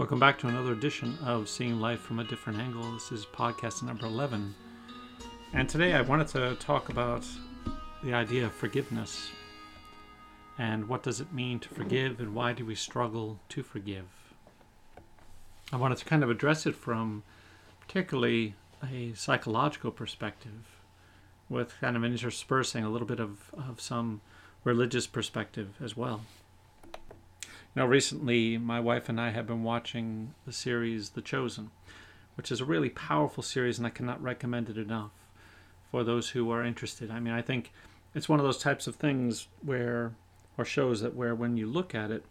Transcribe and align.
Welcome 0.00 0.18
back 0.18 0.38
to 0.38 0.48
another 0.48 0.72
edition 0.72 1.18
of 1.26 1.46
Seeing 1.46 1.78
Life 1.78 2.00
from 2.00 2.20
a 2.20 2.24
Different 2.24 2.58
Angle. 2.58 2.90
This 2.92 3.12
is 3.12 3.26
podcast 3.26 3.82
number 3.82 4.06
11. 4.06 4.54
And 5.52 5.68
today 5.68 5.92
I 5.92 6.00
wanted 6.00 6.26
to 6.28 6.54
talk 6.54 6.88
about 6.88 7.22
the 8.02 8.14
idea 8.14 8.46
of 8.46 8.54
forgiveness 8.54 9.28
and 10.56 10.88
what 10.88 11.02
does 11.02 11.20
it 11.20 11.34
mean 11.34 11.58
to 11.58 11.68
forgive 11.68 12.18
and 12.18 12.34
why 12.34 12.54
do 12.54 12.64
we 12.64 12.74
struggle 12.74 13.40
to 13.50 13.62
forgive. 13.62 14.06
I 15.70 15.76
wanted 15.76 15.98
to 15.98 16.06
kind 16.06 16.24
of 16.24 16.30
address 16.30 16.64
it 16.64 16.76
from 16.76 17.22
particularly 17.78 18.54
a 18.90 19.12
psychological 19.12 19.90
perspective 19.90 20.80
with 21.50 21.74
kind 21.78 21.94
of 21.94 22.04
interspersing 22.04 22.84
a 22.84 22.88
little 22.88 23.06
bit 23.06 23.20
of, 23.20 23.50
of 23.52 23.82
some 23.82 24.22
religious 24.64 25.06
perspective 25.06 25.74
as 25.78 25.94
well. 25.94 26.22
You 27.74 27.82
know, 27.82 27.86
recently 27.86 28.58
my 28.58 28.80
wife 28.80 29.08
and 29.08 29.20
I 29.20 29.30
have 29.30 29.46
been 29.46 29.62
watching 29.62 30.34
the 30.44 30.52
series 30.52 31.10
The 31.10 31.22
Chosen, 31.22 31.70
which 32.36 32.50
is 32.50 32.60
a 32.60 32.64
really 32.64 32.90
powerful 32.90 33.44
series, 33.44 33.78
and 33.78 33.86
I 33.86 33.90
cannot 33.90 34.20
recommend 34.20 34.68
it 34.68 34.76
enough 34.76 35.12
for 35.88 36.02
those 36.02 36.30
who 36.30 36.50
are 36.50 36.64
interested. 36.64 37.12
I 37.12 37.20
mean, 37.20 37.32
I 37.32 37.42
think 37.42 37.72
it's 38.12 38.28
one 38.28 38.40
of 38.40 38.44
those 38.44 38.58
types 38.58 38.88
of 38.88 38.96
things 38.96 39.46
where, 39.62 40.14
or 40.58 40.64
shows 40.64 41.00
that 41.02 41.14
where 41.14 41.32
when 41.32 41.56
you 41.56 41.68
look 41.68 41.94
at 41.94 42.10
it, 42.10 42.24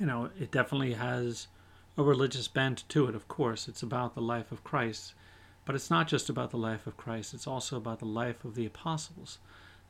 you 0.00 0.06
know, 0.06 0.30
it 0.36 0.50
definitely 0.50 0.94
has 0.94 1.46
a 1.96 2.02
religious 2.02 2.48
bent 2.48 2.82
to 2.88 3.06
it, 3.06 3.14
of 3.14 3.28
course. 3.28 3.68
It's 3.68 3.84
about 3.84 4.16
the 4.16 4.22
life 4.22 4.50
of 4.50 4.64
Christ, 4.64 5.14
but 5.64 5.76
it's 5.76 5.90
not 5.90 6.08
just 6.08 6.28
about 6.28 6.50
the 6.50 6.56
life 6.56 6.88
of 6.88 6.96
Christ, 6.96 7.32
it's 7.32 7.46
also 7.46 7.76
about 7.76 8.00
the 8.00 8.06
life 8.06 8.44
of 8.44 8.56
the 8.56 8.66
apostles 8.66 9.38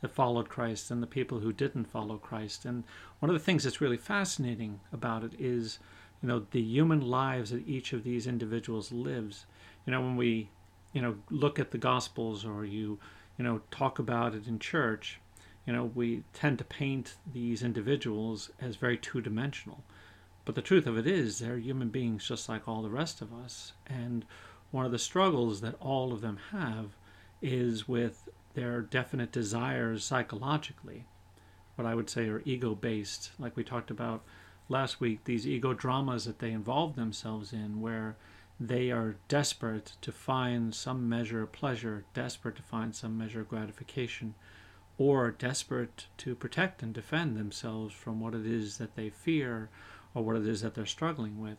that 0.02 0.14
followed 0.14 0.48
Christ 0.48 0.90
and 0.90 1.02
the 1.02 1.06
people 1.06 1.38
who 1.38 1.52
didn't 1.52 1.86
follow 1.86 2.18
Christ. 2.18 2.66
And 2.66 2.84
one 3.20 3.30
of 3.30 3.34
the 3.34 3.44
things 3.44 3.64
that's 3.64 3.80
really 3.80 3.96
fascinating 3.96 4.80
about 4.92 5.24
it 5.24 5.32
is, 5.38 5.78
you 6.20 6.28
know, 6.28 6.44
the 6.50 6.60
human 6.60 7.00
lives 7.00 7.50
that 7.50 7.66
each 7.66 7.92
of 7.92 8.04
these 8.04 8.26
individuals 8.26 8.92
lives. 8.92 9.46
You 9.86 9.92
know, 9.92 10.00
when 10.00 10.16
we, 10.16 10.50
you 10.92 11.00
know, 11.00 11.16
look 11.30 11.58
at 11.58 11.70
the 11.70 11.78
Gospels 11.78 12.44
or 12.44 12.64
you, 12.64 12.98
you 13.38 13.44
know, 13.44 13.62
talk 13.70 13.98
about 13.98 14.34
it 14.34 14.46
in 14.46 14.58
church, 14.58 15.20
you 15.66 15.72
know, 15.72 15.84
we 15.94 16.24
tend 16.32 16.58
to 16.58 16.64
paint 16.64 17.14
these 17.32 17.62
individuals 17.62 18.50
as 18.60 18.76
very 18.76 18.98
two 18.98 19.20
dimensional. 19.20 19.84
But 20.44 20.56
the 20.56 20.62
truth 20.62 20.88
of 20.88 20.98
it 20.98 21.06
is, 21.06 21.38
they're 21.38 21.58
human 21.58 21.90
beings 21.90 22.26
just 22.26 22.48
like 22.48 22.66
all 22.66 22.82
the 22.82 22.90
rest 22.90 23.22
of 23.22 23.32
us. 23.32 23.72
And 23.86 24.24
one 24.72 24.84
of 24.84 24.90
the 24.90 24.98
struggles 24.98 25.60
that 25.60 25.76
all 25.80 26.12
of 26.12 26.20
them 26.20 26.38
have 26.50 26.96
is 27.40 27.86
with 27.86 28.28
their 28.54 28.80
definite 28.80 29.32
desires 29.32 30.04
psychologically, 30.04 31.06
what 31.76 31.86
I 31.86 31.94
would 31.94 32.10
say 32.10 32.28
are 32.28 32.42
ego 32.44 32.74
based, 32.74 33.30
like 33.38 33.56
we 33.56 33.64
talked 33.64 33.90
about 33.90 34.22
last 34.68 35.00
week, 35.00 35.24
these 35.24 35.46
ego 35.46 35.72
dramas 35.72 36.24
that 36.24 36.38
they 36.38 36.50
involve 36.50 36.96
themselves 36.96 37.52
in, 37.52 37.80
where 37.80 38.16
they 38.60 38.90
are 38.90 39.16
desperate 39.28 39.96
to 40.02 40.12
find 40.12 40.74
some 40.74 41.08
measure 41.08 41.42
of 41.42 41.52
pleasure, 41.52 42.04
desperate 42.14 42.56
to 42.56 42.62
find 42.62 42.94
some 42.94 43.16
measure 43.18 43.40
of 43.40 43.48
gratification, 43.48 44.34
or 44.98 45.30
desperate 45.30 46.06
to 46.18 46.34
protect 46.34 46.82
and 46.82 46.92
defend 46.92 47.36
themselves 47.36 47.94
from 47.94 48.20
what 48.20 48.34
it 48.34 48.46
is 48.46 48.78
that 48.78 48.94
they 48.94 49.08
fear 49.08 49.68
or 50.14 50.22
what 50.22 50.36
it 50.36 50.46
is 50.46 50.60
that 50.60 50.74
they're 50.74 50.86
struggling 50.86 51.40
with. 51.40 51.58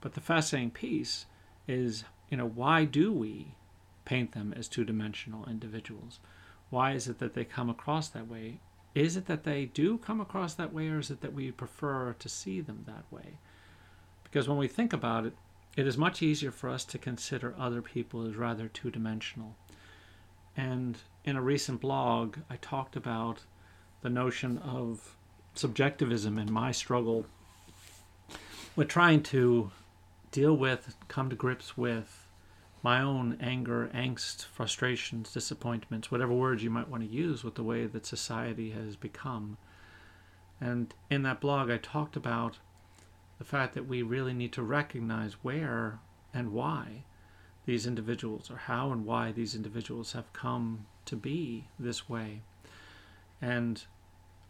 But 0.00 0.14
the 0.14 0.20
fascinating 0.20 0.70
piece 0.70 1.26
is, 1.68 2.04
you 2.30 2.36
know, 2.36 2.48
why 2.48 2.84
do 2.84 3.12
we 3.12 3.54
paint 4.06 4.32
them 4.32 4.54
as 4.56 4.68
two 4.68 4.84
dimensional 4.84 5.46
individuals. 5.46 6.20
Why 6.70 6.92
is 6.92 7.06
it 7.06 7.18
that 7.18 7.34
they 7.34 7.44
come 7.44 7.68
across 7.68 8.08
that 8.08 8.26
way? 8.26 8.60
Is 8.94 9.14
it 9.18 9.26
that 9.26 9.44
they 9.44 9.66
do 9.66 9.98
come 9.98 10.22
across 10.22 10.54
that 10.54 10.72
way, 10.72 10.88
or 10.88 10.98
is 10.98 11.10
it 11.10 11.20
that 11.20 11.34
we 11.34 11.50
prefer 11.50 12.14
to 12.18 12.28
see 12.30 12.62
them 12.62 12.84
that 12.86 13.04
way? 13.10 13.36
Because 14.24 14.48
when 14.48 14.56
we 14.56 14.68
think 14.68 14.94
about 14.94 15.26
it, 15.26 15.34
it 15.76 15.86
is 15.86 15.98
much 15.98 16.22
easier 16.22 16.50
for 16.50 16.70
us 16.70 16.84
to 16.86 16.96
consider 16.96 17.54
other 17.58 17.82
people 17.82 18.26
as 18.26 18.36
rather 18.36 18.68
two 18.68 18.90
dimensional. 18.90 19.54
And 20.56 20.96
in 21.24 21.36
a 21.36 21.42
recent 21.42 21.82
blog, 21.82 22.38
I 22.48 22.56
talked 22.56 22.96
about 22.96 23.42
the 24.00 24.08
notion 24.08 24.56
of 24.58 25.16
subjectivism 25.54 26.38
and 26.38 26.50
my 26.50 26.72
struggle 26.72 27.26
with 28.74 28.88
trying 28.88 29.22
to 29.24 29.70
deal 30.30 30.56
with, 30.56 30.96
come 31.08 31.28
to 31.28 31.36
grips 31.36 31.76
with 31.76 32.25
my 32.86 33.02
own 33.02 33.36
anger, 33.40 33.90
angst, 33.92 34.44
frustrations, 34.44 35.32
disappointments, 35.32 36.08
whatever 36.08 36.32
words 36.32 36.62
you 36.62 36.70
might 36.70 36.88
want 36.88 37.02
to 37.02 37.08
use 37.08 37.42
with 37.42 37.56
the 37.56 37.62
way 37.64 37.84
that 37.84 38.06
society 38.06 38.70
has 38.70 38.94
become. 38.94 39.58
And 40.60 40.94
in 41.10 41.24
that 41.24 41.40
blog, 41.40 41.68
I 41.68 41.78
talked 41.78 42.14
about 42.14 42.58
the 43.38 43.44
fact 43.44 43.74
that 43.74 43.88
we 43.88 44.02
really 44.02 44.32
need 44.32 44.52
to 44.52 44.62
recognize 44.62 45.32
where 45.42 45.98
and 46.32 46.52
why 46.52 47.02
these 47.64 47.88
individuals, 47.88 48.52
or 48.52 48.56
how 48.56 48.92
and 48.92 49.04
why 49.04 49.32
these 49.32 49.56
individuals 49.56 50.12
have 50.12 50.32
come 50.32 50.86
to 51.06 51.16
be 51.16 51.66
this 51.80 52.08
way. 52.08 52.42
And 53.42 53.82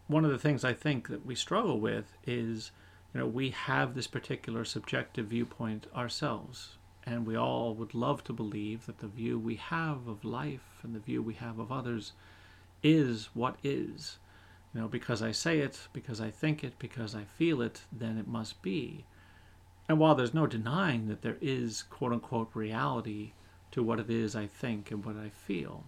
one 0.05 0.25
of 0.25 0.29
the 0.29 0.37
things 0.37 0.63
I 0.63 0.73
think 0.73 1.07
that 1.07 1.25
we 1.25 1.33
struggle 1.33 1.79
with 1.79 2.13
is, 2.27 2.69
you 3.15 3.19
know, 3.19 3.25
we 3.25 3.49
have 3.49 3.95
this 3.95 4.05
particular 4.05 4.63
subjective 4.63 5.25
viewpoint 5.25 5.87
ourselves 5.95 6.76
and 7.07 7.25
we 7.25 7.37
all 7.37 7.73
would 7.73 7.93
love 7.93 8.21
to 8.25 8.33
believe 8.33 8.85
that 8.85 8.99
the 8.99 9.07
view 9.07 9.39
we 9.39 9.55
have 9.55 10.07
of 10.09 10.25
life 10.25 10.81
and 10.83 10.93
the 10.93 10.99
view 10.99 11.23
we 11.23 11.35
have 11.35 11.57
of 11.57 11.71
others 11.71 12.11
is 12.83 13.29
what 13.33 13.55
is. 13.63 14.17
You 14.73 14.81
know, 14.81 14.87
because 14.89 15.21
I 15.21 15.31
say 15.31 15.59
it, 15.59 15.87
because 15.93 16.19
I 16.19 16.29
think 16.29 16.65
it, 16.65 16.77
because 16.77 17.15
I 17.15 17.23
feel 17.23 17.61
it, 17.61 17.83
then 17.93 18.17
it 18.17 18.27
must 18.27 18.61
be. 18.61 19.05
And 19.87 19.99
while 19.99 20.15
there's 20.15 20.33
no 20.33 20.47
denying 20.47 21.07
that 21.07 21.21
there 21.21 21.37
is 21.39 21.81
quote 21.83 22.11
unquote 22.11 22.49
reality 22.53 23.31
to 23.71 23.81
what 23.81 24.01
it 24.01 24.09
is 24.09 24.35
I 24.35 24.45
think 24.45 24.91
and 24.91 25.05
what 25.05 25.15
I 25.15 25.29
feel, 25.29 25.85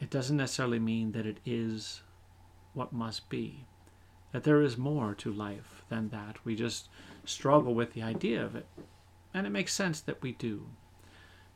it 0.00 0.10
doesn't 0.10 0.36
necessarily 0.36 0.80
mean 0.80 1.12
that 1.12 1.24
it 1.24 1.38
is 1.46 2.02
what 2.74 2.92
must 2.92 3.28
be. 3.30 3.64
That 4.32 4.42
there 4.42 4.60
is 4.60 4.76
more 4.76 5.14
to 5.14 5.32
life 5.32 5.84
than 5.88 6.08
that. 6.08 6.44
We 6.44 6.56
just 6.56 6.88
struggle 7.24 7.74
with 7.74 7.92
the 7.92 8.02
idea 8.02 8.44
of 8.44 8.56
it. 8.56 8.66
And 9.34 9.46
it 9.46 9.50
makes 9.50 9.74
sense 9.74 10.00
that 10.00 10.22
we 10.22 10.32
do. 10.32 10.66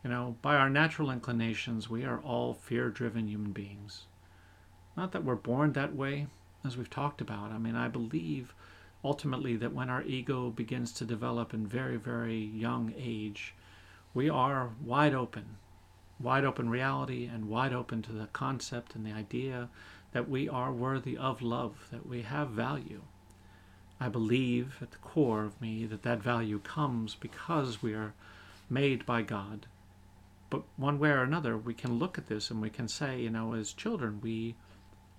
You 0.05 0.11
know, 0.11 0.37
by 0.43 0.57
our 0.57 0.69
natural 0.69 1.11
inclinations, 1.11 1.89
we 1.89 2.05
are 2.05 2.21
all 2.21 2.55
fear 2.55 2.91
driven 2.91 3.29
human 3.29 3.53
beings. 3.53 4.07
Not 4.97 5.13
that 5.13 5.25
we're 5.25 5.37
born 5.37 5.73
that 5.73 5.95
way, 5.95 6.27
as 6.65 6.77
we've 6.77 6.91
talked 6.91 7.21
about. 7.21 7.51
I 7.51 7.59
mean, 7.59 7.77
I 7.77 7.89
believe 7.89 8.55
ultimately 9.05 9.57
that 9.57 9.75
when 9.75 9.89
our 9.89 10.03
ego 10.03 10.51
begins 10.51 10.93
to 10.93 11.05
develop 11.05 11.55
in 11.55 11.67
very, 11.67 11.97
very 11.97 12.39
young 12.39 12.93
age, 12.97 13.55
we 14.15 14.29
are 14.29 14.71
wide 14.85 15.15
open, 15.15 15.57
wide 16.21 16.45
open 16.45 16.69
reality, 16.69 17.27
and 17.27 17.49
wide 17.49 17.73
open 17.73 18.03
to 18.03 18.13
the 18.13 18.27
concept 18.27 18.95
and 18.95 19.07
the 19.07 19.13
idea 19.13 19.69
that 20.13 20.29
we 20.29 20.49
are 20.49 20.73
worthy 20.73 21.17
of 21.17 21.43
love, 21.43 21.89
that 21.91 22.07
we 22.07 22.23
have 22.23 22.51
value. 22.51 23.03
I 24.03 24.09
believe 24.09 24.79
at 24.83 24.91
the 24.91 24.97
core 24.99 25.45
of 25.45 25.61
me 25.61 25.87
that 25.87 26.03
that 26.03 26.21
value 26.21 26.59
comes 26.59 27.15
because 27.15 27.85
we 27.85 27.95
are 27.95 28.15
made 28.69 29.07
by 29.07 29.23
God. 29.23 29.67
But 30.51 30.65
one 30.77 30.99
way 30.99 31.11
or 31.11 31.23
another, 31.23 31.57
we 31.57 31.73
can 31.73 32.01
look 32.01 32.19
at 32.19 32.27
this 32.27 32.51
and 32.51 32.61
we 32.61 32.69
can 32.69 32.89
say, 32.89 33.21
you 33.21 33.31
know, 33.31 33.55
as 33.55 33.73
children, 33.73 34.21
we 34.21 34.57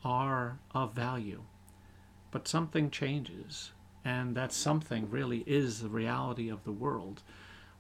are 0.04 0.60
of 0.72 0.94
value. 0.94 1.44
But 2.30 2.50
something 2.50 2.92
changes, 2.92 3.72
and 4.04 4.36
that 4.36 4.52
something 4.52 5.10
really 5.10 5.46
is 5.48 5.80
the 5.80 5.88
reality 5.88 6.50
of 6.50 6.66
the 6.66 6.74
world 6.74 7.22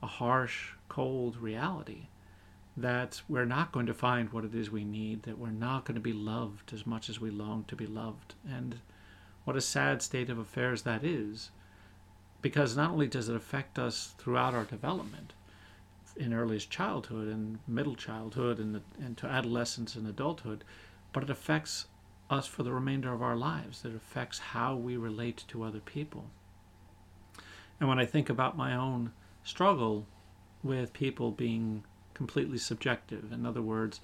a 0.01 0.07
harsh, 0.07 0.69
cold 0.87 1.35
reality 1.35 2.07
that 2.77 3.21
we're 3.27 3.43
not 3.43 3.73
going 3.73 3.87
to 3.87 3.93
find 3.93 4.31
what 4.31 4.45
it 4.45 4.55
is 4.55 4.71
we 4.71 4.85
need, 4.85 5.23
that 5.23 5.37
we're 5.37 5.49
not 5.49 5.83
going 5.83 5.95
to 5.95 6.01
be 6.01 6.13
loved 6.13 6.71
as 6.71 6.87
much 6.87 7.09
as 7.09 7.19
we 7.19 7.29
long 7.29 7.65
to 7.65 7.75
be 7.75 7.87
loved. 7.87 8.35
And 8.49 8.79
what 9.43 9.55
a 9.55 9.61
sad 9.61 10.01
state 10.01 10.29
of 10.29 10.37
affairs 10.37 10.83
that 10.83 11.03
is. 11.03 11.51
Because 12.41 12.75
not 12.75 12.91
only 12.91 13.07
does 13.07 13.29
it 13.29 13.35
affect 13.35 13.79
us 13.79 14.13
throughout 14.17 14.53
our 14.53 14.65
development, 14.65 15.33
in 16.15 16.33
earliest 16.33 16.69
childhood 16.69 17.27
and 17.27 17.59
middle 17.67 17.95
childhood 17.95 18.59
and, 18.59 18.81
and 18.99 19.17
to 19.17 19.27
adolescence 19.27 19.95
and 19.95 20.07
adulthood, 20.07 20.63
but 21.11 21.23
it 21.23 21.29
affects 21.29 21.85
us 22.29 22.47
for 22.47 22.63
the 22.63 22.71
remainder 22.71 23.13
of 23.13 23.21
our 23.21 23.35
lives. 23.35 23.83
It 23.85 23.95
affects 23.95 24.39
how 24.39 24.75
we 24.75 24.97
relate 24.97 25.43
to 25.49 25.63
other 25.63 25.79
people. 25.79 26.25
And 27.79 27.89
when 27.89 27.99
I 27.99 28.05
think 28.05 28.29
about 28.29 28.57
my 28.57 28.75
own 28.75 29.11
struggle 29.43 30.05
with 30.63 30.93
people 30.93 31.31
being 31.31 31.83
completely 32.13 32.57
subjective, 32.57 33.31
in 33.31 33.45
other 33.45 33.61
words, 33.61 33.99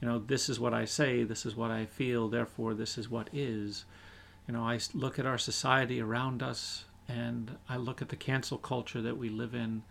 you 0.00 0.08
know, 0.08 0.18
this 0.18 0.48
is 0.48 0.60
what 0.60 0.74
I 0.74 0.84
say, 0.84 1.24
this 1.24 1.46
is 1.46 1.56
what 1.56 1.70
I 1.70 1.86
feel, 1.86 2.28
therefore 2.28 2.74
this 2.74 2.98
is 2.98 3.08
what 3.08 3.28
is, 3.32 3.84
you 4.46 4.54
know, 4.54 4.62
I 4.62 4.78
look 4.92 5.18
at 5.18 5.26
our 5.26 5.38
society 5.38 6.00
around 6.00 6.42
us 6.42 6.84
and 7.08 7.56
I 7.68 7.76
look 7.76 8.02
at 8.02 8.08
the 8.08 8.16
cancel 8.16 8.58
culture 8.58 9.02
that 9.02 9.18
we 9.18 9.28
live 9.28 9.54
in 9.54 9.82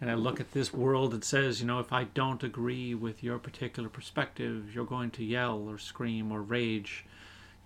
and 0.00 0.10
I 0.10 0.14
look 0.14 0.40
at 0.40 0.52
this 0.52 0.72
world 0.72 1.12
that 1.12 1.24
says, 1.24 1.60
you 1.60 1.66
know, 1.66 1.78
if 1.78 1.92
I 1.92 2.04
don't 2.04 2.42
agree 2.42 2.94
with 2.94 3.22
your 3.22 3.38
particular 3.38 3.88
perspective, 3.88 4.74
you're 4.74 4.84
going 4.84 5.10
to 5.12 5.24
yell 5.24 5.58
or 5.58 5.78
scream 5.78 6.30
or 6.30 6.42
rage, 6.42 7.04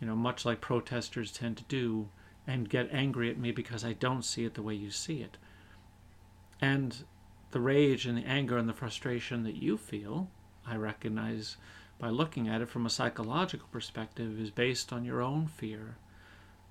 you 0.00 0.06
know, 0.06 0.16
much 0.16 0.44
like 0.44 0.60
protesters 0.60 1.32
tend 1.32 1.56
to 1.56 1.64
do, 1.64 2.08
and 2.46 2.68
get 2.68 2.88
angry 2.92 3.28
at 3.28 3.38
me 3.38 3.50
because 3.50 3.84
I 3.84 3.92
don't 3.92 4.24
see 4.24 4.44
it 4.44 4.54
the 4.54 4.62
way 4.62 4.74
you 4.74 4.90
see 4.90 5.20
it. 5.20 5.36
And 6.60 7.04
the 7.50 7.60
rage 7.60 8.06
and 8.06 8.18
the 8.18 8.26
anger 8.26 8.56
and 8.56 8.68
the 8.68 8.72
frustration 8.72 9.42
that 9.42 9.56
you 9.56 9.76
feel, 9.76 10.28
I 10.66 10.76
recognize 10.76 11.56
by 11.98 12.10
looking 12.10 12.46
at 12.48 12.60
it 12.60 12.68
from 12.68 12.86
a 12.86 12.90
psychological 12.90 13.66
perspective, 13.72 14.38
is 14.38 14.50
based 14.50 14.92
on 14.92 15.04
your 15.04 15.22
own 15.22 15.46
fear. 15.46 15.96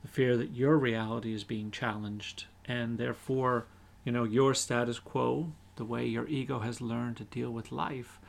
The 0.06 0.12
fear 0.12 0.38
that 0.38 0.52
your 0.52 0.78
reality 0.78 1.34
is 1.34 1.44
being 1.44 1.72
challenged, 1.72 2.46
and 2.66 3.00
therefore, 3.00 3.66
you 4.04 4.12
know, 4.12 4.24
your 4.24 4.54
status 4.54 5.00
quo, 5.00 5.52
the 5.78 5.84
way 5.84 6.06
your 6.06 6.28
ego 6.28 6.60
has 6.60 6.80
learned 6.80 7.18
to 7.18 7.24
deal 7.24 7.50
with 7.50 7.72
life, 7.72 8.20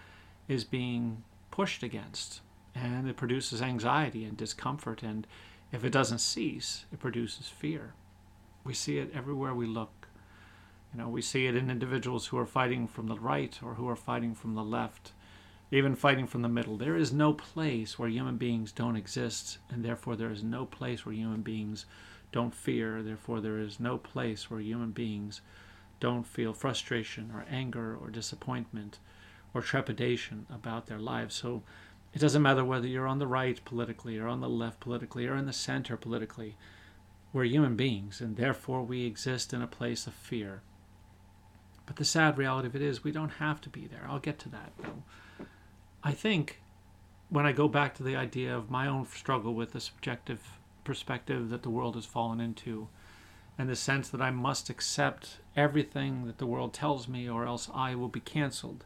is 0.49 0.64
being 0.64 1.23
pushed 1.50 1.82
against. 1.82 2.40
And 2.75 3.06
it 3.06 3.19
produces 3.19 3.61
anxiety 3.61 4.25
and 4.25 4.38
discomfort. 4.38 5.02
And 5.02 5.26
if 5.70 5.84
it 5.84 5.93
doesn't 5.93 6.20
cease, 6.20 6.87
it 6.90 6.99
produces 6.99 7.49
fear. 7.49 7.93
We 8.64 8.72
see 8.72 8.96
it 8.96 9.12
everywhere 9.14 9.55
we 9.55 9.67
look. 9.67 10.08
You 10.94 10.99
know, 10.99 11.11
we 11.11 11.20
see 11.20 11.46
it 11.46 11.56
in 11.56 11.70
individuals 11.70 12.29
who 12.29 12.38
are 12.38 12.46
fighting 12.46 12.88
from 12.88 13.06
the 13.06 13.19
right 13.19 13.55
or 13.62 13.75
who 13.75 13.87
are 13.87 13.96
fighting 13.96 14.34
from 14.34 14.55
the 14.55 14.64
left, 14.64 15.12
even 15.70 15.96
fighting 15.96 16.26
from 16.26 16.42
the 16.42 16.48
middle. 16.48 16.76
There 16.76 16.96
is 16.96 17.12
no 17.12 17.32
place 17.32 17.98
where 17.98 18.08
human 18.08 18.36
beings 18.36 18.72
don't 18.72 18.96
exist, 18.96 19.58
and 19.70 19.84
therefore 19.84 20.16
there 20.16 20.30
is 20.30 20.42
no 20.42 20.64
place 20.64 21.04
where 21.04 21.14
human 21.14 21.42
beings 21.42 21.86
don't 22.32 22.54
fear. 22.54 23.02
Therefore, 23.02 23.40
there 23.40 23.58
is 23.58 23.80
no 23.80 23.98
place 23.98 24.50
where 24.50 24.60
human 24.60 24.90
beings 24.90 25.40
don't 26.00 26.26
feel 26.26 26.52
frustration 26.52 27.30
or 27.34 27.46
anger 27.50 27.96
or 27.96 28.10
disappointment 28.10 28.98
or 29.54 29.62
trepidation 29.62 30.46
about 30.52 30.86
their 30.86 30.98
lives. 30.98 31.34
So 31.34 31.62
it 32.12 32.19
doesn't 32.19 32.42
matter 32.42 32.64
whether 32.64 32.86
you're 32.86 33.06
on 33.06 33.19
the 33.19 33.26
right 33.26 33.62
politically 33.64 34.19
or 34.19 34.28
on 34.28 34.40
the 34.40 34.48
left 34.48 34.80
politically 34.80 35.26
or 35.26 35.34
in 35.34 35.46
the 35.46 35.52
center 35.52 35.96
politically. 35.96 36.56
We're 37.32 37.44
human 37.44 37.76
beings, 37.76 38.20
and 38.20 38.36
therefore 38.36 38.82
we 38.82 39.04
exist 39.04 39.52
in 39.52 39.62
a 39.62 39.66
place 39.66 40.06
of 40.06 40.14
fear. 40.14 40.62
But 41.86 41.96
the 41.96 42.04
sad 42.04 42.38
reality 42.38 42.69
of 42.69 42.76
it 42.76 42.82
is 42.82 43.02
we 43.04 43.12
don't 43.12 43.30
have 43.30 43.60
to 43.62 43.69
be 43.69 43.86
there. 43.86 44.06
I'll 44.08 44.19
get 44.19 44.38
to 44.40 44.48
that 44.50 44.72
though. 44.82 45.02
I 46.06 46.12
think 46.12 46.61
when 47.31 47.47
I 47.47 47.50
go 47.50 47.67
back 47.67 47.97
to 47.97 48.05
the 48.05 48.14
idea 48.14 48.56
of 48.56 48.70
my 48.70 48.87
own 48.87 49.08
struggle 49.08 49.55
with 49.55 49.73
the 49.73 49.81
subjective 49.81 50.41
perspective 50.85 51.49
that 51.49 51.64
the 51.64 51.69
world 51.69 51.97
has 51.97 52.06
fallen 52.06 52.38
into, 52.38 52.87
and 53.58 53.69
the 53.69 53.75
sense 53.75 54.08
that 54.11 54.23
I 54.23 54.31
must 54.31 54.70
accept 54.70 55.38
everything 55.56 56.26
that 56.26 56.38
the 56.38 56.47
world 56.47 56.73
tells 56.73 57.08
me 57.08 57.29
or 57.29 57.44
else 57.44 57.69
I 57.75 57.97
will 57.97 58.06
be 58.06 58.20
canceled. 58.20 58.85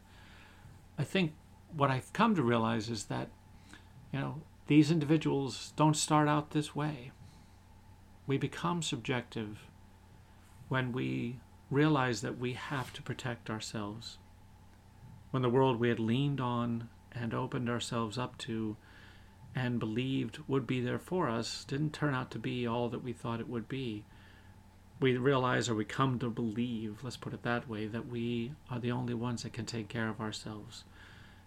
I 0.97 1.03
think 1.03 1.33
what 1.71 1.91
I've 1.91 2.11
come 2.11 2.33
to 2.33 2.41
realize 2.41 2.89
is 2.89 3.03
that, 3.03 3.29
you 4.11 4.19
know, 4.19 4.41
these 4.65 4.89
individuals 4.89 5.73
don't 5.75 5.95
start 5.95 6.27
out 6.27 6.49
this 6.49 6.75
way. 6.75 7.11
We 8.25 8.39
become 8.39 8.81
subjective 8.81 9.59
when 10.69 10.91
we 10.91 11.37
realize 11.69 12.21
that 12.21 12.39
we 12.39 12.53
have 12.53 12.91
to 12.93 13.03
protect 13.03 13.47
ourselves. 13.47 14.17
When 15.29 15.43
the 15.43 15.51
world 15.51 15.79
we 15.79 15.89
had 15.89 15.99
leaned 15.99 16.41
on 16.41 16.89
and 17.13 17.33
opened 17.33 17.69
ourselves 17.69 18.17
up 18.17 18.37
to 18.37 18.75
and 19.53 19.79
believed 19.79 20.39
would 20.47 20.65
be 20.65 20.79
there 20.79 20.99
for 20.99 21.27
us 21.29 21.65
didn't 21.65 21.91
turn 21.91 22.13
out 22.13 22.31
to 22.31 22.39
be 22.39 22.65
all 22.65 22.87
that 22.87 23.03
we 23.03 23.11
thought 23.11 23.39
it 23.39 23.49
would 23.49 23.67
be 23.67 24.03
we 25.01 25.17
realize 25.17 25.67
or 25.67 25.73
we 25.73 25.83
come 25.83 26.19
to 26.19 26.29
believe, 26.29 26.99
let's 27.03 27.17
put 27.17 27.33
it 27.33 27.41
that 27.41 27.67
way, 27.67 27.87
that 27.87 28.07
we 28.07 28.53
are 28.69 28.79
the 28.79 28.91
only 28.91 29.15
ones 29.15 29.41
that 29.41 29.51
can 29.51 29.65
take 29.65 29.89
care 29.89 30.07
of 30.07 30.21
ourselves. 30.21 30.83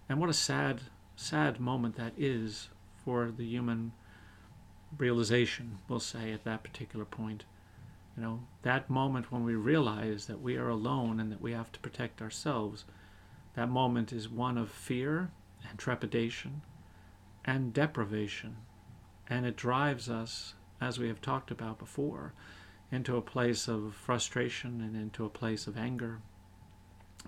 And 0.08 0.19
what 0.19 0.28
a 0.28 0.34
sad, 0.34 0.82
sad 1.14 1.61
moment 1.61 1.96
that 1.96 2.12
is 2.19 2.69
for 3.05 3.31
the 3.31 3.46
human 3.46 3.93
realization, 4.99 5.78
we'll 5.88 6.00
say, 6.00 6.32
at 6.32 6.44
that 6.44 6.64
particular 6.64 7.05
point. 7.05 7.44
You 8.16 8.25
know, 8.25 8.40
that 8.62 8.90
moment 8.90 9.31
when 9.31 9.44
we 9.44 9.55
realize 9.55 10.26
that 10.26 10.43
we 10.43 10.56
are 10.56 10.69
alone 10.69 11.20
and 11.20 11.31
that 11.31 11.40
we 11.40 11.52
have 11.52 11.70
to 11.72 11.81
protect 11.81 12.20
ourselves, 12.20 12.84
that 13.55 13.69
moment 13.69 14.12
is 14.12 14.28
one 14.28 14.58
of 14.58 14.70
fear 14.70 15.31
and 15.69 15.78
trepidation 15.78 16.62
and 17.44 17.72
deprivation. 17.72 18.56
And 19.28 19.46
it 19.46 19.56
drives 19.56 20.08
us, 20.08 20.55
as 20.81 20.99
we 20.99 21.08
have 21.08 21.20
talked 21.20 21.50
about 21.50 21.78
before, 21.78 22.32
into 22.90 23.16
a 23.16 23.22
place 23.22 23.69
of 23.69 23.94
frustration 23.94 24.81
and 24.81 24.94
into 24.94 25.25
a 25.25 25.31
place 25.31 25.66
of 25.66 25.76
anger 25.76 26.20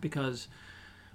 because 0.01 0.49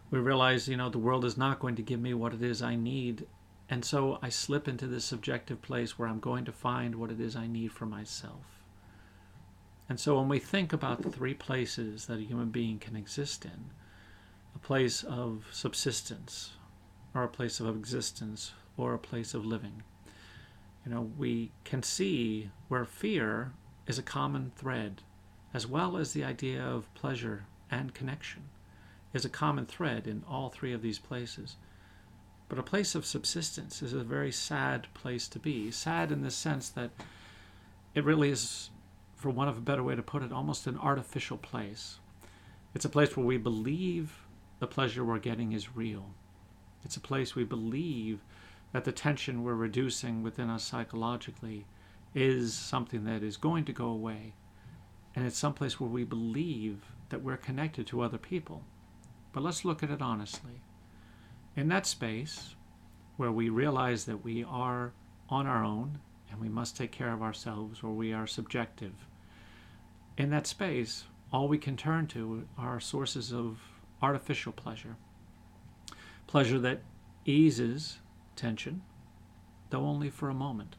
we 0.09 0.19
realize, 0.19 0.67
you 0.67 0.77
know, 0.77 0.89
the 0.89 0.97
world 0.97 1.23
is 1.23 1.37
not 1.37 1.59
going 1.59 1.75
to 1.75 1.81
give 1.81 1.99
me 1.99 2.13
what 2.13 2.33
it 2.33 2.41
is 2.41 2.61
I 2.61 2.75
need. 2.75 3.27
And 3.69 3.85
so 3.85 4.19
I 4.21 4.29
slip 4.29 4.67
into 4.67 4.87
this 4.87 5.05
subjective 5.05 5.61
place 5.61 5.97
where 5.97 6.07
I'm 6.07 6.19
going 6.19 6.45
to 6.45 6.51
find 6.51 6.95
what 6.95 7.11
it 7.11 7.21
is 7.21 7.35
I 7.35 7.47
need 7.47 7.71
for 7.71 7.85
myself. 7.85 8.43
And 9.87 9.99
so 9.99 10.17
when 10.17 10.27
we 10.27 10.39
think 10.39 10.73
about 10.73 11.01
the 11.01 11.11
three 11.11 11.33
places 11.33 12.05
that 12.05 12.19
a 12.19 12.23
human 12.23 12.49
being 12.49 12.79
can 12.79 12.95
exist 12.95 13.45
in 13.45 13.71
a 14.55 14.59
place 14.59 15.03
of 15.03 15.45
subsistence, 15.51 16.51
or 17.13 17.23
a 17.23 17.29
place 17.29 17.59
of 17.59 17.75
existence, 17.75 18.53
or 18.77 18.93
a 18.93 18.99
place 18.99 19.33
of 19.33 19.45
living, 19.45 19.83
you 20.85 20.91
know, 20.91 21.11
we 21.17 21.51
can 21.63 21.83
see 21.83 22.49
where 22.67 22.85
fear 22.85 23.51
is 23.85 23.99
a 23.99 24.03
common 24.03 24.51
thread, 24.55 25.01
as 25.53 25.67
well 25.67 25.97
as 25.97 26.13
the 26.13 26.23
idea 26.23 26.63
of 26.63 26.93
pleasure 26.93 27.45
and 27.69 27.93
connection 27.93 28.43
is 29.13 29.25
a 29.25 29.29
common 29.29 29.65
thread 29.65 30.07
in 30.07 30.23
all 30.27 30.49
three 30.49 30.73
of 30.73 30.81
these 30.81 30.99
places. 30.99 31.57
But 32.49 32.59
a 32.59 32.63
place 32.63 32.95
of 32.95 33.05
subsistence 33.05 33.81
is 33.81 33.93
a 33.93 34.03
very 34.03 34.31
sad 34.31 34.87
place 34.93 35.27
to 35.29 35.39
be. 35.39 35.71
Sad 35.71 36.11
in 36.11 36.21
the 36.21 36.31
sense 36.31 36.69
that 36.69 36.91
it 37.93 38.03
really 38.03 38.29
is, 38.29 38.69
for 39.15 39.29
want 39.29 39.49
of 39.49 39.57
a 39.57 39.61
better 39.61 39.83
way 39.83 39.95
to 39.95 40.01
put 40.01 40.23
it, 40.23 40.31
almost 40.31 40.67
an 40.67 40.77
artificial 40.77 41.37
place. 41.37 41.99
It's 42.73 42.85
a 42.85 42.89
place 42.89 43.15
where 43.15 43.25
we 43.25 43.37
believe 43.37 44.25
the 44.59 44.67
pleasure 44.67 45.03
we're 45.03 45.19
getting 45.19 45.51
is 45.51 45.75
real. 45.75 46.13
It's 46.83 46.97
a 46.97 47.01
place 47.01 47.35
we 47.35 47.43
believe 47.43 48.19
that 48.71 48.85
the 48.85 48.91
tension 48.91 49.43
we're 49.43 49.53
reducing 49.53 50.23
within 50.23 50.49
us 50.49 50.63
psychologically 50.63 51.65
is 52.13 52.53
something 52.53 53.03
that 53.05 53.23
is 53.23 53.37
going 53.37 53.65
to 53.65 53.73
go 53.73 53.87
away. 53.87 54.33
And 55.15 55.25
it's 55.25 55.37
someplace 55.37 55.79
where 55.79 55.89
we 55.89 56.03
believe 56.03 56.85
that 57.09 57.21
we're 57.21 57.37
connected 57.37 57.87
to 57.87 58.01
other 58.01 58.17
people. 58.17 58.63
But 59.33 59.43
let's 59.43 59.65
look 59.65 59.83
at 59.83 59.91
it 59.91 60.01
honestly. 60.01 60.61
In 61.55 61.67
that 61.67 61.85
space 61.85 62.55
where 63.17 63.31
we 63.31 63.49
realize 63.49 64.05
that 64.05 64.23
we 64.23 64.43
are 64.43 64.93
on 65.29 65.47
our 65.47 65.63
own 65.63 65.99
and 66.29 66.39
we 66.39 66.49
must 66.49 66.77
take 66.77 66.91
care 66.91 67.13
of 67.13 67.21
ourselves 67.21 67.81
or 67.83 67.91
we 67.91 68.13
are 68.13 68.27
subjective, 68.27 69.05
in 70.17 70.29
that 70.29 70.47
space, 70.47 71.05
all 71.31 71.47
we 71.47 71.57
can 71.57 71.77
turn 71.77 72.07
to 72.07 72.47
are 72.57 72.79
sources 72.79 73.33
of 73.33 73.59
artificial 74.01 74.51
pleasure. 74.51 74.95
Pleasure 76.31 76.59
that 76.59 76.79
eases 77.25 77.99
tension, 78.37 78.83
though 79.69 79.85
only 79.85 80.09
for 80.09 80.29
a 80.29 80.33
moment. 80.33 80.77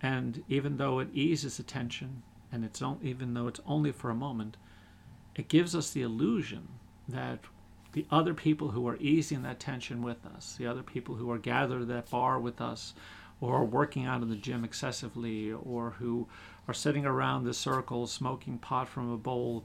And 0.00 0.44
even 0.48 0.76
though 0.76 1.00
it 1.00 1.08
eases 1.12 1.56
the 1.56 1.64
tension, 1.64 2.22
and 2.52 2.64
it's 2.64 2.80
on, 2.80 3.00
even 3.02 3.34
though 3.34 3.48
it's 3.48 3.58
only 3.66 3.90
for 3.90 4.08
a 4.08 4.14
moment, 4.14 4.56
it 5.34 5.48
gives 5.48 5.74
us 5.74 5.90
the 5.90 6.02
illusion 6.02 6.68
that 7.08 7.40
the 7.90 8.06
other 8.08 8.34
people 8.34 8.70
who 8.70 8.86
are 8.86 8.96
easing 8.98 9.42
that 9.42 9.58
tension 9.58 10.00
with 10.00 10.24
us, 10.24 10.54
the 10.56 10.68
other 10.68 10.84
people 10.84 11.16
who 11.16 11.28
are 11.32 11.38
gathered 11.38 11.82
at 11.82 11.88
that 11.88 12.10
bar 12.10 12.38
with 12.38 12.60
us, 12.60 12.94
or 13.40 13.56
are 13.56 13.64
working 13.64 14.06
out 14.06 14.22
in 14.22 14.28
the 14.28 14.36
gym 14.36 14.62
excessively, 14.62 15.50
or 15.50 15.96
who 15.98 16.28
are 16.68 16.74
sitting 16.74 17.04
around 17.04 17.42
the 17.42 17.52
circle 17.52 18.06
smoking 18.06 18.58
pot 18.58 18.88
from 18.88 19.10
a 19.10 19.16
bowl, 19.16 19.64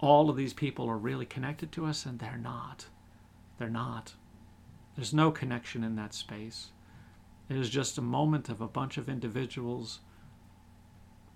all 0.00 0.28
of 0.28 0.36
these 0.36 0.52
people 0.52 0.86
are 0.86 0.98
really 0.98 1.24
connected 1.24 1.72
to 1.72 1.86
us, 1.86 2.04
and 2.04 2.18
they're 2.18 2.36
not. 2.36 2.84
They're 3.56 3.70
not. 3.70 4.12
There's 4.94 5.14
no 5.14 5.30
connection 5.30 5.82
in 5.82 5.96
that 5.96 6.14
space. 6.14 6.70
It 7.48 7.56
is 7.56 7.68
just 7.68 7.98
a 7.98 8.02
moment 8.02 8.48
of 8.48 8.60
a 8.60 8.68
bunch 8.68 8.96
of 8.96 9.08
individuals 9.08 10.00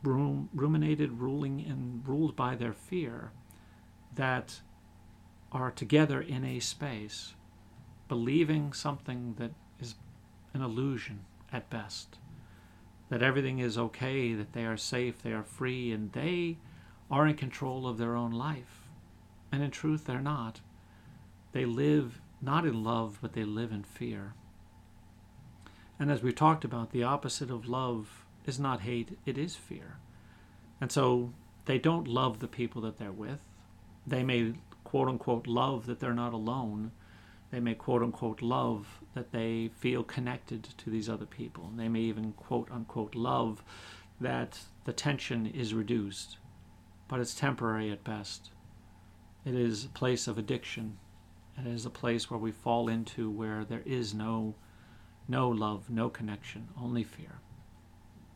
rum- 0.02 0.48
ruminated, 0.54 1.12
ruling, 1.12 1.60
and 1.60 2.06
ruled 2.06 2.36
by 2.36 2.54
their 2.54 2.72
fear 2.72 3.32
that 4.14 4.60
are 5.52 5.70
together 5.70 6.20
in 6.20 6.44
a 6.44 6.60
space, 6.60 7.34
believing 8.08 8.72
something 8.72 9.34
that 9.38 9.52
is 9.80 9.94
an 10.54 10.62
illusion 10.62 11.20
at 11.52 11.70
best. 11.70 12.18
That 13.08 13.22
everything 13.22 13.58
is 13.58 13.78
okay, 13.78 14.34
that 14.34 14.52
they 14.52 14.66
are 14.66 14.76
safe, 14.76 15.22
they 15.22 15.32
are 15.32 15.42
free, 15.42 15.92
and 15.92 16.12
they 16.12 16.58
are 17.10 17.26
in 17.26 17.34
control 17.34 17.86
of 17.86 17.96
their 17.96 18.14
own 18.14 18.32
life. 18.32 18.88
And 19.50 19.62
in 19.62 19.70
truth, 19.70 20.04
they're 20.04 20.20
not. 20.20 20.60
They 21.52 21.64
live 21.64 22.20
not 22.40 22.64
in 22.64 22.84
love, 22.84 23.18
but 23.20 23.32
they 23.32 23.44
live 23.44 23.72
in 23.72 23.82
fear. 23.82 24.34
And 25.98 26.10
as 26.10 26.22
we 26.22 26.32
talked 26.32 26.64
about, 26.64 26.90
the 26.92 27.02
opposite 27.02 27.50
of 27.50 27.68
love 27.68 28.24
is 28.46 28.58
not 28.58 28.82
hate, 28.82 29.18
it 29.26 29.36
is 29.36 29.56
fear. 29.56 29.98
And 30.80 30.92
so 30.92 31.32
they 31.64 31.78
don't 31.78 32.06
love 32.06 32.38
the 32.38 32.48
people 32.48 32.80
that 32.82 32.98
they're 32.98 33.12
with. 33.12 33.40
They 34.06 34.22
may 34.22 34.54
quote 34.84 35.08
unquote 35.08 35.46
love 35.46 35.86
that 35.86 36.00
they're 36.00 36.14
not 36.14 36.32
alone. 36.32 36.92
They 37.50 37.60
may 37.60 37.74
quote 37.74 38.02
unquote 38.02 38.40
love 38.40 39.00
that 39.14 39.32
they 39.32 39.70
feel 39.78 40.02
connected 40.02 40.62
to 40.78 40.90
these 40.90 41.08
other 41.08 41.26
people. 41.26 41.72
They 41.76 41.88
may 41.88 42.00
even 42.00 42.32
quote 42.32 42.70
unquote 42.70 43.14
love 43.14 43.62
that 44.20 44.60
the 44.84 44.92
tension 44.92 45.46
is 45.46 45.74
reduced, 45.74 46.38
but 47.08 47.20
it's 47.20 47.34
temporary 47.34 47.90
at 47.90 48.04
best. 48.04 48.50
It 49.44 49.54
is 49.54 49.84
a 49.84 49.88
place 49.88 50.26
of 50.26 50.38
addiction. 50.38 50.98
It 51.60 51.66
is 51.66 51.84
a 51.84 51.90
place 51.90 52.30
where 52.30 52.38
we 52.38 52.52
fall 52.52 52.88
into 52.88 53.30
where 53.30 53.64
there 53.64 53.82
is 53.84 54.14
no 54.14 54.54
no 55.30 55.48
love, 55.48 55.90
no 55.90 56.08
connection, 56.08 56.68
only 56.80 57.04
fear. 57.04 57.40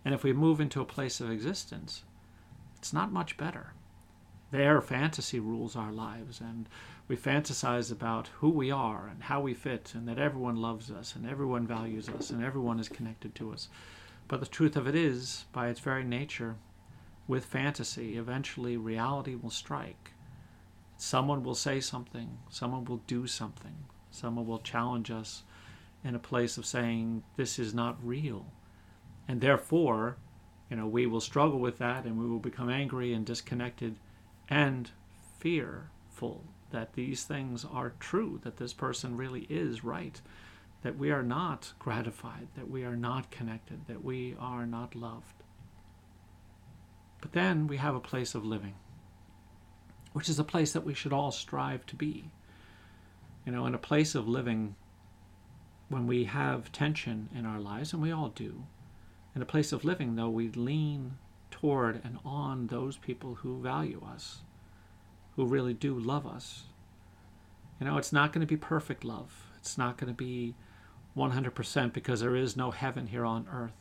And 0.05 0.15
if 0.15 0.23
we 0.23 0.33
move 0.33 0.61
into 0.61 0.81
a 0.81 0.85
place 0.85 1.21
of 1.21 1.31
existence, 1.31 2.05
it's 2.77 2.93
not 2.93 3.13
much 3.13 3.39
better. 3.39 3.73
There, 4.51 4.83
fantasy 4.83 5.41
rules 5.41 5.75
our 5.75 5.93
lives, 5.93 6.41
and 6.41 6.69
we 7.09 7.17
fantasize 7.17 7.91
about 7.91 8.29
who 8.41 8.51
we 8.51 8.71
are 8.71 9.09
and 9.09 9.23
how 9.23 9.41
we 9.41 9.55
fit, 9.55 9.93
and 9.95 10.07
that 10.07 10.19
everyone 10.19 10.57
loves 10.57 10.91
us, 10.91 11.17
and 11.17 11.27
everyone 11.27 11.67
values 11.67 12.11
us, 12.11 12.29
and 12.29 12.45
everyone 12.45 12.79
is 12.79 12.91
connected 12.91 13.35
to 13.37 13.53
us. 13.53 13.69
But 14.29 14.41
the 14.41 14.47
truth 14.47 14.77
of 14.77 14.87
it 14.87 14.95
is, 14.95 15.47
by 15.53 15.69
its 15.69 15.81
very 15.81 16.05
nature, 16.05 16.57
with 17.27 17.47
fantasy, 17.47 18.19
eventually 18.19 18.77
reality 18.77 19.35
will 19.35 19.51
strike. 19.51 20.12
Someone 21.03 21.43
will 21.43 21.57
say 21.57 21.81
something, 21.81 22.39
someone 22.49 22.85
will 22.85 23.03
do 23.09 23.27
something, 23.27 23.75
someone 24.13 24.47
will 24.47 24.61
challenge 24.61 25.11
us 25.11 25.43
in 26.05 26.15
a 26.15 26.21
place 26.21 26.57
of 26.57 26.65
saying, 26.65 27.25
This 27.35 27.59
is 27.59 27.75
not 27.75 27.99
real. 28.07 28.47
And 29.27 29.41
therefore, 29.41 30.17
you 30.71 30.77
know, 30.77 30.87
we 30.87 31.07
will 31.07 31.21
struggle 31.21 31.59
with 31.59 31.79
that 31.79 32.05
and 32.05 32.21
we 32.21 32.29
will 32.29 32.39
become 32.39 32.71
angry 32.71 33.13
and 33.13 33.27
disconnected 33.27 33.97
and 34.49 34.93
fearful 35.41 36.45
that 36.71 36.93
these 36.93 37.25
things 37.25 37.65
are 37.65 37.95
true, 37.99 38.39
that 38.45 38.59
this 38.59 38.73
person 38.73 39.17
really 39.17 39.49
is 39.51 39.83
right, 39.83 40.21
that 40.83 40.97
we 40.97 41.11
are 41.11 41.25
not 41.25 41.73
gratified, 41.81 42.47
that 42.55 42.71
we 42.71 42.85
are 42.85 42.97
not 42.97 43.29
connected, 43.33 43.89
that 43.89 44.05
we 44.05 44.37
are 44.39 44.67
not 44.67 44.95
loved. 44.95 45.43
But 47.21 47.33
then 47.33 47.67
we 47.67 47.79
have 47.79 47.97
a 47.97 48.01
place 48.01 48.37
of 48.37 48.45
living, 48.45 48.75
which 50.13 50.29
is 50.29 50.39
a 50.39 50.45
place 50.45 50.73
that 50.73 50.85
we 50.85 50.95
should 50.95 51.13
all 51.13 51.31
strive 51.31 51.87
to 51.87 51.97
be. 51.97 52.31
You 53.47 53.53
know, 53.53 53.67
in 53.67 53.75
a 53.75 53.79
place 53.79 54.15
of 54.15 54.29
living, 54.29 54.77
when 55.89 56.07
we 56.07 56.25
have 56.25 56.73
tension 56.73 57.29
in 57.35 57.45
our 57.45 57.61
lives, 57.61 57.93
and 57.93 58.01
we 58.01 58.13
all 58.13 58.29
do, 58.29 58.65
in 59.35 59.43
a 59.43 59.47
place 59.47 59.73
of 59.73 59.85
living, 59.85 60.15
though, 60.15 60.29
we 60.29 60.49
lean 60.49 61.17
toward 61.51 62.01
and 62.05 62.19
on 62.25 62.67
those 62.67 62.97
people 62.97 63.37
who 63.37 63.61
value 63.61 64.03
us, 64.07 64.43
who 65.37 65.47
really 65.47 65.75
do 65.75 65.99
love 65.99 66.27
us. 66.27 66.65
You 67.81 67.87
know, 67.87 67.97
it's 67.97 68.13
not 68.13 68.33
going 68.33 68.41
to 68.41 68.47
be 68.47 68.57
perfect 68.57 69.05
love. 69.05 69.47
It's 69.59 69.79
not 69.79 69.97
going 69.97 70.13
to 70.13 70.17
be 70.17 70.55
100% 71.17 71.93
because 71.93 72.21
there 72.21 72.37
is 72.37 72.57
no 72.57 72.71
heaven 72.71 73.07
here 73.07 73.25
on 73.25 73.47
earth. 73.53 73.73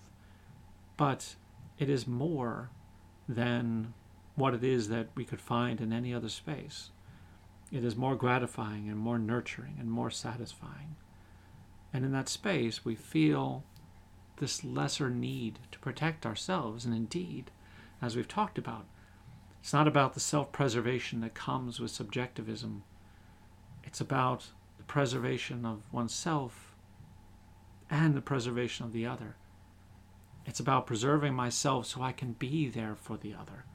But 0.97 1.35
it 1.77 1.89
is 1.89 2.07
more 2.07 2.69
than 3.27 3.93
what 4.41 4.53
it 4.53 4.63
is 4.63 4.89
that 4.89 5.07
we 5.15 5.23
could 5.23 5.39
find 5.39 5.79
in 5.79 5.93
any 5.93 6.13
other 6.13 6.29
space. 6.29 6.89
It 7.71 7.85
is 7.85 7.95
more 7.95 8.15
gratifying 8.15 8.89
and 8.89 8.97
more 8.97 9.19
nurturing 9.19 9.77
and 9.79 9.89
more 9.89 10.11
satisfying. 10.11 10.95
And 11.93 12.03
in 12.03 12.11
that 12.11 12.27
space, 12.27 12.83
we 12.83 12.95
feel 12.95 13.63
this 14.37 14.63
lesser 14.63 15.09
need 15.09 15.59
to 15.71 15.79
protect 15.79 16.25
ourselves. 16.25 16.83
And 16.83 16.93
indeed, 16.93 17.51
as 18.01 18.15
we've 18.15 18.27
talked 18.27 18.57
about, 18.57 18.85
it's 19.61 19.73
not 19.73 19.87
about 19.87 20.15
the 20.15 20.19
self 20.19 20.51
preservation 20.51 21.21
that 21.21 21.35
comes 21.35 21.79
with 21.79 21.91
subjectivism, 21.91 22.83
it's 23.83 24.01
about 24.01 24.47
the 24.77 24.83
preservation 24.83 25.65
of 25.65 25.83
oneself 25.91 26.75
and 27.89 28.15
the 28.15 28.21
preservation 28.21 28.85
of 28.85 28.93
the 28.93 29.05
other. 29.05 29.35
It's 30.45 30.59
about 30.59 30.87
preserving 30.87 31.35
myself 31.35 31.85
so 31.85 32.01
I 32.01 32.11
can 32.11 32.33
be 32.33 32.67
there 32.67 32.95
for 32.95 33.17
the 33.17 33.35
other, 33.35 33.65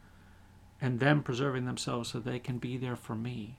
and 0.80 1.00
them 1.00 1.23
preserving 1.23 1.64
themselves 1.64 2.11
so 2.11 2.18
they 2.18 2.38
can 2.38 2.59
be 2.59 2.76
there 2.76 2.97
for 2.97 3.14
me. 3.14 3.59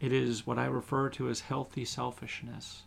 It 0.00 0.12
is 0.12 0.46
what 0.46 0.58
I 0.58 0.66
refer 0.66 1.08
to 1.10 1.28
as 1.28 1.40
healthy 1.40 1.84
selfishness. 1.84 2.82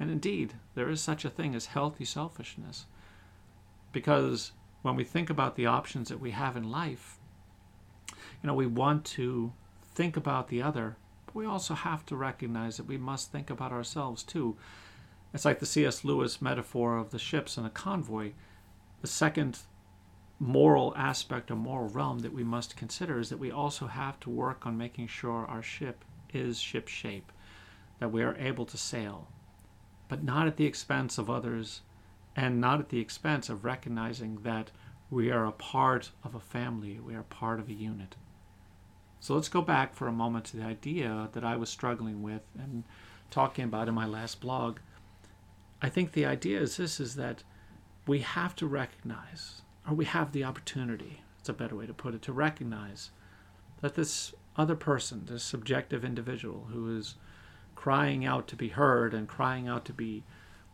And 0.00 0.10
indeed, 0.10 0.54
there 0.74 0.88
is 0.88 1.00
such 1.00 1.24
a 1.24 1.30
thing 1.30 1.54
as 1.54 1.66
healthy 1.66 2.04
selfishness. 2.04 2.86
Because 3.92 4.52
when 4.82 4.94
we 4.94 5.04
think 5.04 5.30
about 5.30 5.56
the 5.56 5.66
options 5.66 6.08
that 6.08 6.20
we 6.20 6.30
have 6.30 6.56
in 6.56 6.70
life, 6.70 7.18
you 8.42 8.46
know, 8.46 8.54
we 8.54 8.66
want 8.66 9.04
to 9.04 9.52
think 9.94 10.16
about 10.16 10.48
the 10.48 10.62
other, 10.62 10.96
but 11.26 11.34
we 11.34 11.44
also 11.44 11.74
have 11.74 12.06
to 12.06 12.16
recognize 12.16 12.76
that 12.76 12.86
we 12.86 12.96
must 12.96 13.32
think 13.32 13.50
about 13.50 13.72
ourselves 13.72 14.22
too. 14.22 14.56
It's 15.34 15.44
like 15.44 15.58
the 15.58 15.66
C.S. 15.66 16.04
Lewis 16.04 16.40
metaphor 16.40 16.96
of 16.96 17.10
the 17.10 17.18
ships 17.18 17.58
in 17.58 17.64
a 17.64 17.70
convoy. 17.70 18.32
The 19.00 19.08
second 19.08 19.58
moral 20.40 20.94
aspect 20.96 21.50
or 21.50 21.56
moral 21.56 21.88
realm 21.88 22.20
that 22.20 22.32
we 22.32 22.44
must 22.44 22.76
consider 22.76 23.18
is 23.18 23.28
that 23.28 23.38
we 23.38 23.50
also 23.50 23.86
have 23.86 24.20
to 24.20 24.30
work 24.30 24.66
on 24.66 24.78
making 24.78 25.06
sure 25.06 25.46
our 25.46 25.62
ship 25.62 26.04
is 26.32 26.60
ship 26.60 26.88
shape, 26.88 27.32
that 27.98 28.12
we 28.12 28.22
are 28.22 28.36
able 28.36 28.64
to 28.66 28.76
sail, 28.76 29.28
but 30.08 30.22
not 30.22 30.46
at 30.46 30.56
the 30.56 30.66
expense 30.66 31.18
of 31.18 31.28
others 31.28 31.80
and 32.36 32.60
not 32.60 32.78
at 32.78 32.88
the 32.90 33.00
expense 33.00 33.48
of 33.48 33.64
recognizing 33.64 34.36
that 34.42 34.70
we 35.10 35.30
are 35.30 35.46
a 35.46 35.52
part 35.52 36.10
of 36.22 36.34
a 36.34 36.40
family, 36.40 37.00
we 37.00 37.14
are 37.14 37.22
part 37.24 37.58
of 37.58 37.68
a 37.68 37.74
unit. 37.74 38.14
So 39.20 39.34
let's 39.34 39.48
go 39.48 39.62
back 39.62 39.94
for 39.94 40.06
a 40.06 40.12
moment 40.12 40.44
to 40.46 40.58
the 40.58 40.64
idea 40.64 41.28
that 41.32 41.44
I 41.44 41.56
was 41.56 41.68
struggling 41.68 42.22
with 42.22 42.42
and 42.56 42.84
talking 43.30 43.64
about 43.64 43.88
in 43.88 43.94
my 43.94 44.06
last 44.06 44.40
blog. 44.40 44.78
I 45.82 45.88
think 45.88 46.12
the 46.12 46.26
idea 46.26 46.60
is 46.60 46.76
this 46.76 47.00
is 47.00 47.16
that 47.16 47.42
we 48.06 48.20
have 48.20 48.54
to 48.56 48.66
recognize, 48.66 49.62
or 49.88 49.94
we 49.94 50.04
have 50.04 50.32
the 50.32 50.44
opportunity, 50.44 51.22
it's 51.40 51.48
a 51.48 51.54
better 51.54 51.74
way 51.74 51.86
to 51.86 51.94
put 51.94 52.14
it, 52.14 52.22
to 52.22 52.32
recognize 52.32 53.10
that 53.80 53.94
this 53.94 54.34
other 54.56 54.76
person, 54.76 55.24
this 55.26 55.42
subjective 55.42 56.04
individual 56.04 56.68
who 56.72 56.96
is 56.96 57.14
crying 57.74 58.24
out 58.24 58.48
to 58.48 58.56
be 58.56 58.68
heard 58.68 59.14
and 59.14 59.28
crying 59.28 59.68
out 59.68 59.84
to 59.84 59.92
be 59.92 60.24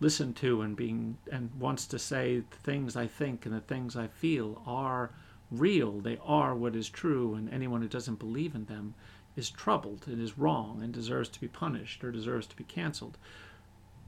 listened 0.01 0.35
to 0.35 0.63
and 0.63 0.75
being 0.75 1.17
and 1.31 1.51
wants 1.59 1.87
to 1.87 1.99
say 1.99 2.43
the 2.51 2.57
things 2.57 2.97
I 2.97 3.07
think 3.07 3.47
and 3.47 3.55
the 3.55 3.61
things 3.61 3.97
I 3.97 4.09
feel 4.09 4.63
are 4.67 5.11
real. 5.51 6.01
They 6.01 6.19
are 6.25 6.55
what 6.55 6.75
is 6.75 6.89
true, 6.89 7.35
and 7.35 7.49
anyone 7.51 7.83
who 7.83 7.89
doesn't 7.89 8.19
believe 8.19 8.55
in 8.55 8.65
them 8.65 8.95
is 9.37 9.51
troubled 9.51 10.05
and 10.07 10.21
is 10.21 10.39
wrong 10.39 10.81
and 10.83 10.93
deserves 10.93 11.29
to 11.29 11.41
be 11.41 11.49
punished 11.49 12.03
or 12.03 12.11
deserves 12.11 12.47
to 12.49 12.57
be 12.57 12.65
canceled. 12.65 13.19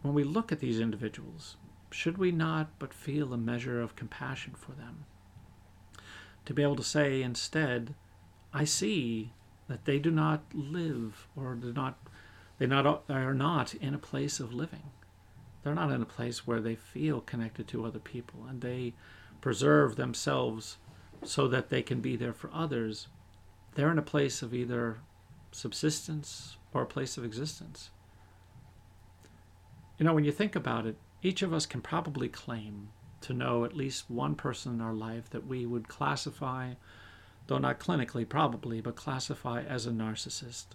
When 0.02 0.14
we 0.14 0.24
look 0.24 0.50
at 0.50 0.60
these 0.60 0.80
individuals, 0.80 1.56
should 1.96 2.18
we 2.18 2.30
not 2.30 2.78
but 2.78 2.92
feel 2.92 3.32
a 3.32 3.38
measure 3.38 3.80
of 3.80 3.96
compassion 3.96 4.54
for 4.54 4.72
them? 4.72 5.06
To 6.44 6.52
be 6.52 6.62
able 6.62 6.76
to 6.76 6.84
say 6.84 7.22
instead, 7.22 7.94
I 8.52 8.64
see 8.64 9.32
that 9.66 9.86
they 9.86 9.98
do 9.98 10.10
not 10.10 10.42
live 10.52 11.26
or 11.34 11.54
do 11.54 11.72
not 11.72 11.98
they 12.58 12.66
not 12.66 13.04
are 13.08 13.34
not 13.34 13.74
in 13.74 13.94
a 13.94 13.98
place 13.98 14.40
of 14.40 14.52
living. 14.52 14.90
They're 15.62 15.74
not 15.74 15.90
in 15.90 16.02
a 16.02 16.06
place 16.06 16.46
where 16.46 16.60
they 16.60 16.74
feel 16.74 17.22
connected 17.22 17.66
to 17.68 17.86
other 17.86 17.98
people 17.98 18.44
and 18.46 18.60
they 18.60 18.92
preserve 19.40 19.96
themselves 19.96 20.76
so 21.24 21.48
that 21.48 21.70
they 21.70 21.82
can 21.82 22.00
be 22.00 22.14
there 22.14 22.34
for 22.34 22.50
others. 22.52 23.08
They're 23.74 23.90
in 23.90 23.98
a 23.98 24.02
place 24.02 24.42
of 24.42 24.52
either 24.52 24.98
subsistence 25.50 26.58
or 26.74 26.82
a 26.82 26.86
place 26.86 27.16
of 27.16 27.24
existence. 27.24 27.90
You 29.98 30.04
know, 30.04 30.12
when 30.12 30.24
you 30.24 30.32
think 30.32 30.54
about 30.54 30.84
it, 30.84 30.96
each 31.22 31.42
of 31.42 31.52
us 31.52 31.66
can 31.66 31.80
probably 31.80 32.28
claim 32.28 32.88
to 33.22 33.32
know 33.32 33.64
at 33.64 33.76
least 33.76 34.10
one 34.10 34.34
person 34.34 34.74
in 34.74 34.80
our 34.80 34.94
life 34.94 35.28
that 35.30 35.46
we 35.46 35.66
would 35.66 35.88
classify, 35.88 36.74
though 37.46 37.58
not 37.58 37.80
clinically 37.80 38.28
probably, 38.28 38.80
but 38.80 38.96
classify 38.96 39.62
as 39.62 39.86
a 39.86 39.90
narcissist. 39.90 40.66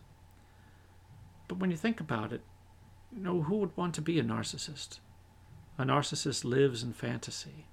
But 1.47 1.59
when 1.59 1.71
you 1.71 1.77
think 1.77 1.99
about 1.99 2.33
it, 2.33 2.41
you 3.13 3.21
know, 3.21 3.41
who 3.41 3.57
would 3.57 3.75
want 3.75 3.93
to 3.95 4.01
be 4.01 4.19
a 4.19 4.23
narcissist? 4.23 4.99
A 5.77 5.83
narcissist 5.83 6.43
lives 6.43 6.83
in 6.83 6.93
fantasy. 6.93 7.67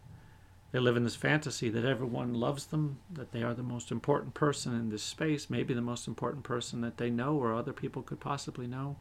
They 0.71 0.79
live 0.79 0.97
in 0.97 1.05
this 1.05 1.17
fantasy 1.17 1.71
that 1.71 1.85
everyone 1.85 2.35
loves 2.35 2.67
them, 2.67 2.99
that 3.11 3.33
they 3.33 3.43
are 3.43 3.55
the 3.55 3.63
most 3.63 3.91
important 3.91 4.35
person 4.35 4.75
in 4.75 4.91
this 4.91 5.03
space, 5.03 5.49
maybe 5.49 5.73
the 5.73 5.81
most 5.81 6.07
important 6.07 6.45
person 6.45 6.83
that 6.83 6.99
they 6.99 7.09
know 7.11 7.37
or 7.37 7.55
other 7.55 7.73
people 7.73 8.03
could 8.03 8.21
possibly 8.21 8.67
know. 8.67 8.97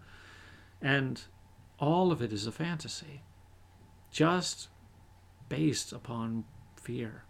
And 0.82 1.22
all 1.80 2.12
of 2.12 2.22
it 2.22 2.32
is 2.32 2.48
a 2.48 2.52
fantasy, 2.52 3.22
just 4.12 4.70
based 5.50 5.92
upon 5.94 6.46
fear. 6.76 7.24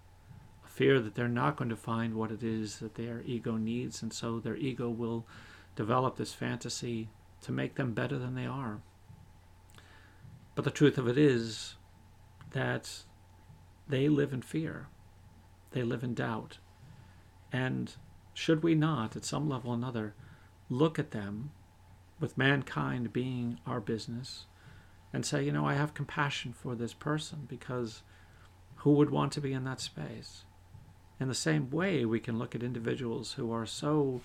A 0.66 0.70
fear 0.70 1.00
that 1.00 1.16
they're 1.16 1.28
not 1.28 1.56
going 1.58 1.70
to 1.70 1.76
find 1.76 2.14
what 2.14 2.32
it 2.32 2.44
is 2.44 2.80
that 2.80 2.96
their 2.96 3.22
ego 3.26 3.58
needs, 3.58 4.02
and 4.02 4.14
so 4.14 4.40
their 4.40 4.56
ego 4.56 4.90
will 4.90 5.26
develop 5.76 6.16
this 6.16 6.34
fantasy 6.34 7.10
to 7.42 7.52
make 7.52 7.76
them 7.76 7.94
better 7.94 8.18
than 8.18 8.36
they 8.36 8.46
are. 8.46 8.82
But 10.56 10.64
the 10.64 10.72
truth 10.72 10.98
of 10.98 11.08
it 11.08 11.18
is 11.18 11.76
that 12.52 13.04
they 13.88 14.10
live 14.10 14.34
in 14.34 14.42
fear, 14.42 14.88
they 15.72 15.84
live 15.84 16.04
in 16.04 16.14
doubt. 16.14 16.58
And 17.52 17.94
should 18.34 18.64
we 18.64 18.76
not, 18.76 19.16
at 19.16 19.24
some 19.24 19.48
level 19.48 19.72
or 19.72 19.76
another, 19.76 20.16
look 20.70 21.00
at 21.00 21.12
them 21.12 21.52
with 22.20 22.38
mankind 22.38 23.14
being 23.14 23.60
our 23.66 23.80
business 23.80 24.46
and 25.18 25.26
say, 25.26 25.42
you 25.42 25.52
know, 25.52 25.66
I 25.66 25.74
have 25.74 25.96
compassion 25.96 26.54
for 26.54 26.76
this 26.76 26.94
person 26.94 27.48
because 27.48 28.04
who 28.76 28.92
would 28.92 29.10
want 29.10 29.32
to 29.32 29.42
be 29.42 29.52
in 29.52 29.64
that 29.64 29.82
space? 29.82 30.44
In 31.20 31.28
the 31.28 31.34
same 31.34 31.72
way, 31.72 32.06
we 32.06 32.20
can 32.20 32.38
look 32.38 32.54
at 32.54 32.62
individuals 32.62 33.34
who 33.34 33.52
are 33.52 33.66
so 33.66 34.22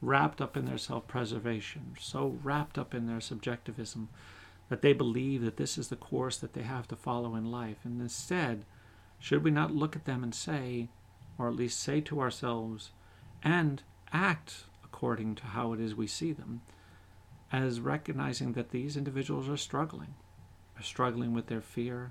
wrapped 0.00 0.40
up 0.40 0.56
in 0.56 0.64
their 0.64 0.78
self 0.78 1.06
preservation, 1.06 1.94
so 2.00 2.40
wrapped 2.42 2.76
up 2.76 2.92
in 2.92 3.06
their 3.06 3.20
subjectivism 3.20 4.08
that 4.68 4.82
they 4.82 4.92
believe 4.92 5.42
that 5.42 5.58
this 5.58 5.78
is 5.78 5.90
the 5.90 5.94
course 5.94 6.38
that 6.38 6.54
they 6.54 6.62
have 6.62 6.88
to 6.88 6.96
follow 6.96 7.36
in 7.36 7.52
life. 7.52 7.78
And 7.84 8.00
instead, 8.00 8.64
should 9.20 9.44
we 9.44 9.52
not 9.52 9.72
look 9.72 9.94
at 9.94 10.06
them 10.06 10.24
and 10.24 10.34
say, 10.34 10.88
or 11.38 11.46
at 11.46 11.54
least 11.54 11.78
say 11.78 12.00
to 12.00 12.20
ourselves, 12.20 12.90
and 13.44 13.80
act 14.12 14.64
according 14.82 15.36
to 15.36 15.46
how 15.46 15.72
it 15.72 15.78
is 15.78 15.94
we 15.94 16.08
see 16.08 16.32
them, 16.32 16.62
as 17.52 17.78
recognizing 17.78 18.54
that 18.54 18.70
these 18.70 18.96
individuals 18.96 19.48
are 19.48 19.56
struggling? 19.56 20.16
They're 20.82 20.88
struggling 20.88 21.32
with 21.32 21.46
their 21.46 21.60
fear, 21.60 22.10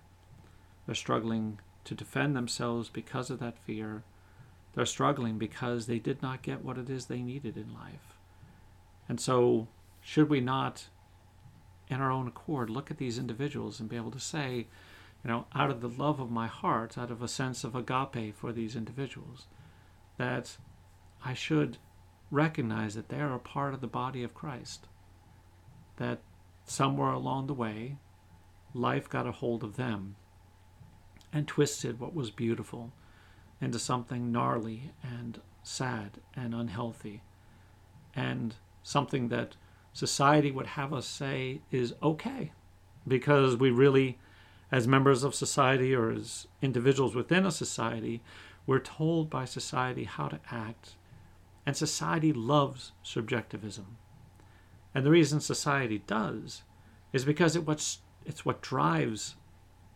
they're 0.85 0.95
struggling 0.95 1.59
to 1.83 1.93
defend 1.93 2.37
themselves 2.37 2.87
because 2.87 3.29
of 3.29 3.39
that 3.39 3.59
fear. 3.59 4.03
They're 4.73 4.85
struggling 4.85 5.37
because 5.37 5.87
they 5.87 5.99
did 5.99 6.21
not 6.21 6.41
get 6.41 6.63
what 6.63 6.77
it 6.77 6.89
is 6.89 7.07
they 7.07 7.21
needed 7.21 7.57
in 7.57 7.73
life. 7.73 8.17
And 9.09 9.19
so, 9.19 9.67
should 9.99 10.29
we 10.29 10.39
not 10.39 10.87
in 11.89 11.99
our 11.99 12.11
own 12.11 12.29
accord 12.29 12.69
look 12.69 12.89
at 12.89 12.97
these 12.97 13.19
individuals 13.19 13.81
and 13.81 13.89
be 13.89 13.97
able 13.97 14.11
to 14.11 14.21
say, 14.21 14.67
you 15.21 15.27
know, 15.29 15.47
out 15.53 15.69
of 15.69 15.81
the 15.81 15.89
love 15.89 16.21
of 16.21 16.31
my 16.31 16.47
heart, 16.47 16.97
out 16.97 17.11
of 17.11 17.21
a 17.21 17.27
sense 17.27 17.65
of 17.65 17.75
agape 17.75 18.33
for 18.33 18.53
these 18.53 18.77
individuals, 18.77 19.47
that 20.17 20.55
I 21.25 21.33
should 21.33 21.77
recognize 22.31 22.95
that 22.95 23.09
they 23.09 23.19
are 23.19 23.35
a 23.35 23.39
part 23.39 23.73
of 23.73 23.81
the 23.81 23.87
body 23.87 24.23
of 24.23 24.33
Christ. 24.33 24.87
That 25.97 26.21
somewhere 26.63 27.11
along 27.11 27.47
the 27.47 27.53
way, 27.53 27.97
life 28.73 29.09
got 29.09 29.27
a 29.27 29.31
hold 29.31 29.63
of 29.63 29.75
them 29.75 30.15
and 31.33 31.47
twisted 31.47 31.99
what 31.99 32.15
was 32.15 32.31
beautiful 32.31 32.91
into 33.59 33.79
something 33.79 34.31
gnarly 34.31 34.91
and 35.03 35.39
sad 35.63 36.19
and 36.35 36.53
unhealthy 36.53 37.21
and 38.15 38.55
something 38.83 39.29
that 39.29 39.55
society 39.93 40.51
would 40.51 40.67
have 40.67 40.93
us 40.93 41.05
say 41.05 41.61
is 41.71 41.93
okay 42.01 42.51
because 43.07 43.55
we 43.55 43.69
really, 43.69 44.17
as 44.71 44.87
members 44.87 45.23
of 45.23 45.35
society 45.35 45.93
or 45.93 46.11
as 46.11 46.47
individuals 46.61 47.15
within 47.15 47.45
a 47.45 47.51
society, 47.51 48.21
we're 48.65 48.79
told 48.79 49.29
by 49.29 49.45
society 49.45 50.03
how 50.03 50.27
to 50.27 50.39
act. 50.51 50.95
And 51.65 51.75
society 51.75 52.33
loves 52.33 52.91
subjectivism. 53.03 53.97
And 54.93 55.05
the 55.05 55.11
reason 55.11 55.39
society 55.39 56.03
does 56.05 56.63
is 57.13 57.25
because 57.25 57.55
it 57.55 57.65
what's, 57.65 57.99
it's 58.25 58.45
what 58.45 58.61
drives 58.61 59.35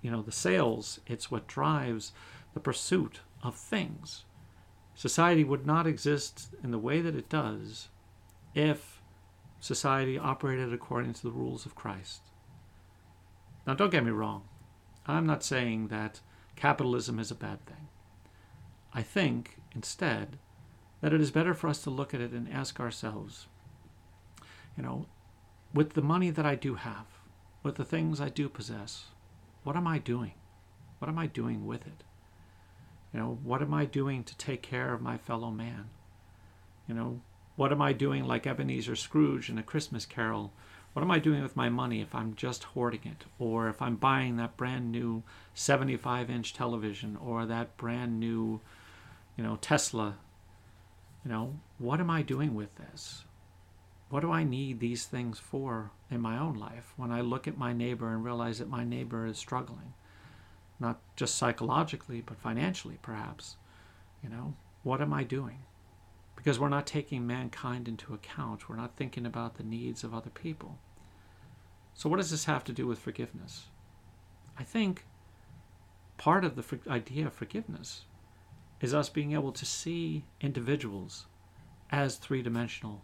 you 0.02 0.12
know 0.12 0.22
the 0.22 0.32
sales 0.32 1.00
it's 1.08 1.32
what 1.32 1.48
drives 1.48 2.12
the 2.54 2.60
pursuit 2.60 3.20
of 3.44 3.56
things 3.56 4.26
society 4.96 5.44
would 5.44 5.66
not 5.66 5.86
exist 5.86 6.50
in 6.64 6.72
the 6.72 6.80
way 6.80 7.02
that 7.02 7.16
it 7.16 7.30
does 7.30 7.90
if 8.54 9.02
society 9.60 10.18
operated 10.18 10.72
according 10.72 11.14
to 11.14 11.24
the 11.24 11.32
rules 11.32 11.66
of 11.66 11.76
Christ. 11.76 12.22
Now, 13.66 13.74
don't 13.74 13.92
get 13.92 14.06
me 14.06 14.12
wrong. 14.12 14.44
I'm 15.08 15.26
not 15.26 15.44
saying 15.44 15.88
that 15.88 16.22
capitalism 16.56 17.20
is 17.20 17.32
a 17.32 17.36
bad 17.36 17.66
thing. 17.66 17.88
I 18.94 19.02
think, 19.02 19.58
instead, 19.76 20.38
that 21.02 21.14
it 21.14 21.22
is 21.22 21.32
better 21.32 21.54
for 21.54 21.68
us 21.68 21.82
to 21.84 21.90
look 21.90 22.14
at 22.14 22.22
it 22.22 22.32
and 22.32 22.52
ask 22.52 22.80
ourselves, 22.80 23.48
you 24.78 24.84
know, 24.84 25.08
with 25.74 25.94
the 25.94 26.02
money 26.02 26.30
that 26.30 26.46
I 26.46 26.56
do 26.56 26.76
have, 26.76 27.08
with 27.66 27.76
the 27.76 27.84
things 27.84 28.22
I 28.22 28.30
do 28.30 28.48
possess, 28.48 29.06
what 29.64 29.76
am 29.76 29.88
I 29.88 29.98
doing? 29.98 30.34
What 31.00 31.10
am 31.10 31.18
I 31.18 31.26
doing 31.26 31.66
with 31.66 31.88
it? 31.88 32.04
You 33.12 33.20
know, 33.20 33.40
what 33.44 33.64
am 33.64 33.74
I 33.74 33.86
doing 33.86 34.24
to 34.24 34.38
take 34.38 34.62
care 34.62 34.94
of 34.94 35.02
my 35.02 35.18
fellow 35.18 35.50
man? 35.50 35.90
You 36.88 36.94
know, 36.94 37.22
what 37.56 37.72
am 37.72 37.82
I 37.82 37.92
doing 37.92 38.24
like 38.26 38.46
Ebenezer 38.46 38.96
Scrooge 38.96 39.50
in 39.50 39.58
A 39.58 39.64
Christmas 39.64 40.06
Carol? 40.06 40.54
What 40.94 41.02
am 41.02 41.10
I 41.10 41.18
doing 41.18 41.42
with 41.42 41.56
my 41.56 41.68
money 41.68 42.02
if 42.02 42.14
I'm 42.14 42.36
just 42.36 42.64
hoarding 42.64 43.02
it? 43.04 43.26
Or 43.40 43.68
if 43.68 43.82
I'm 43.82 43.96
buying 43.96 44.38
that 44.38 44.58
brand 44.58 44.92
new 44.92 45.24
75 45.56 46.30
inch 46.30 46.54
television 46.54 47.18
or 47.18 47.48
that 47.48 47.78
brand 47.78 48.20
new, 48.20 48.62
you 49.36 49.44
know, 49.44 49.58
Tesla? 49.60 50.18
You 51.26 51.32
know, 51.32 51.60
what 51.80 52.00
am 52.00 52.12
I 52.12 52.22
doing 52.22 52.54
with 52.54 52.76
this? 52.76 53.25
What 54.16 54.22
do 54.22 54.32
I 54.32 54.46
need 54.46 54.80
these 54.80 55.04
things 55.04 55.40
for 55.40 55.92
in 56.10 56.22
my 56.22 56.38
own 56.38 56.56
life 56.56 56.94
when 56.96 57.12
I 57.12 57.20
look 57.20 57.50
at 57.50 57.58
my 57.58 57.74
neighbor 57.74 58.14
and 58.14 58.24
realize 58.24 58.60
that 58.60 58.70
my 58.70 58.86
neighbor 58.86 59.26
is 59.26 59.38
struggling? 59.38 59.94
Not 60.80 61.02
just 61.18 61.36
psychologically, 61.36 62.22
but 62.22 62.40
financially, 62.40 62.98
perhaps. 63.02 63.58
You 64.24 64.30
know, 64.30 64.54
what 64.84 65.02
am 65.02 65.14
I 65.14 65.26
doing? 65.26 65.66
because 66.46 66.60
we're 66.60 66.70
not 66.70 66.86
taking 66.86 67.26
mankind 67.26 67.88
into 67.88 68.14
account. 68.14 68.70
We're 68.70 68.76
not 68.76 68.96
thinking 68.96 69.26
about 69.26 69.56
the 69.56 69.64
needs 69.64 70.04
of 70.04 70.14
other 70.14 70.30
people. 70.30 70.78
So, 71.96 72.08
what 72.08 72.18
does 72.18 72.30
this 72.30 72.46
have 72.46 72.64
to 72.66 72.72
do 72.72 72.86
with 72.86 73.00
forgiveness? 73.00 73.66
I 74.56 74.64
think 74.64 75.06
part 76.18 76.46
of 76.46 76.56
the 76.56 76.80
idea 76.88 77.26
of 77.26 77.34
forgiveness 77.34 78.06
is 78.80 78.94
us 78.94 79.10
being 79.10 79.34
able 79.34 79.52
to 79.54 79.66
see 79.66 80.24
individuals 80.40 81.26
as 81.90 82.18
three 82.18 82.44
dimensional, 82.44 83.02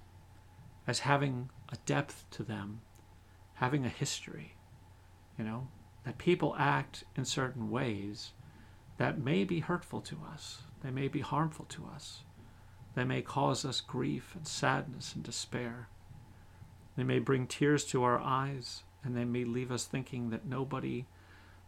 as 0.87 0.99
having 0.99 1.49
a 1.71 1.77
depth 1.85 2.25
to 2.31 2.43
them, 2.43 2.81
having 3.55 3.85
a 3.85 3.89
history. 3.89 4.55
You 5.37 5.45
know, 5.45 5.67
that 6.05 6.17
people 6.17 6.55
act 6.57 7.03
in 7.15 7.25
certain 7.25 7.69
ways 7.69 8.33
that 8.97 9.19
may 9.19 9.43
be 9.43 9.59
hurtful 9.59 10.01
to 10.01 10.17
us, 10.31 10.63
they 10.83 10.91
may 10.91 11.07
be 11.07 11.21
harmful 11.21 11.65
to 11.65 11.85
us. 11.93 12.23
They 12.93 13.03
may 13.03 13.21
cause 13.21 13.63
us 13.63 13.79
grief 13.79 14.35
and 14.35 14.45
sadness 14.45 15.15
and 15.15 15.23
despair. 15.23 15.87
They 16.97 17.03
may 17.03 17.19
bring 17.19 17.47
tears 17.47 17.85
to 17.85 18.03
our 18.03 18.19
eyes, 18.19 18.83
and 19.03 19.15
they 19.15 19.23
may 19.23 19.45
leave 19.45 19.71
us 19.71 19.85
thinking 19.85 20.29
that 20.29 20.45
nobody 20.45 21.05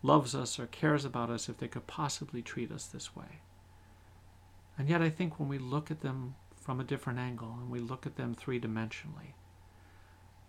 loves 0.01 0.35
us 0.35 0.59
or 0.59 0.67
cares 0.67 1.05
about 1.05 1.29
us 1.29 1.47
if 1.47 1.57
they 1.57 1.69
could 1.69 1.87
possibly 1.87 2.41
treat 2.41 2.71
us 2.71 2.85
this 2.85 3.15
way. 3.15 3.41
And 4.77 4.89
yet, 4.89 5.01
I 5.01 5.09
think 5.09 5.39
when 5.39 5.47
we 5.47 5.59
look 5.59 5.89
at 5.89 6.01
them 6.01 6.35
from 6.63 6.79
a 6.79 6.83
different 6.83 7.19
angle 7.19 7.57
and 7.59 7.69
we 7.69 7.79
look 7.79 8.05
at 8.05 8.15
them 8.15 8.33
three 8.33 8.59
dimensionally, 8.59 9.33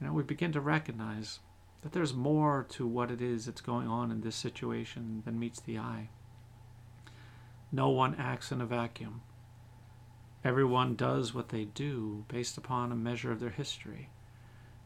you 0.00 0.06
know, 0.06 0.12
we 0.12 0.22
begin 0.22 0.52
to 0.52 0.60
recognize 0.60 1.40
that 1.82 1.92
there's 1.92 2.14
more 2.14 2.64
to 2.70 2.86
what 2.86 3.10
it 3.10 3.20
is 3.20 3.46
that's 3.46 3.60
going 3.60 3.88
on 3.88 4.10
in 4.10 4.20
this 4.20 4.36
situation 4.36 5.22
than 5.24 5.38
meets 5.38 5.60
the 5.60 5.78
eye. 5.78 6.08
No 7.70 7.90
one 7.90 8.14
acts 8.14 8.52
in 8.52 8.60
a 8.60 8.66
vacuum. 8.66 9.22
Everyone 10.44 10.94
does 10.94 11.34
what 11.34 11.48
they 11.48 11.64
do 11.64 12.24
based 12.28 12.56
upon 12.56 12.92
a 12.92 12.96
measure 12.96 13.32
of 13.32 13.40
their 13.40 13.50
history. 13.50 14.10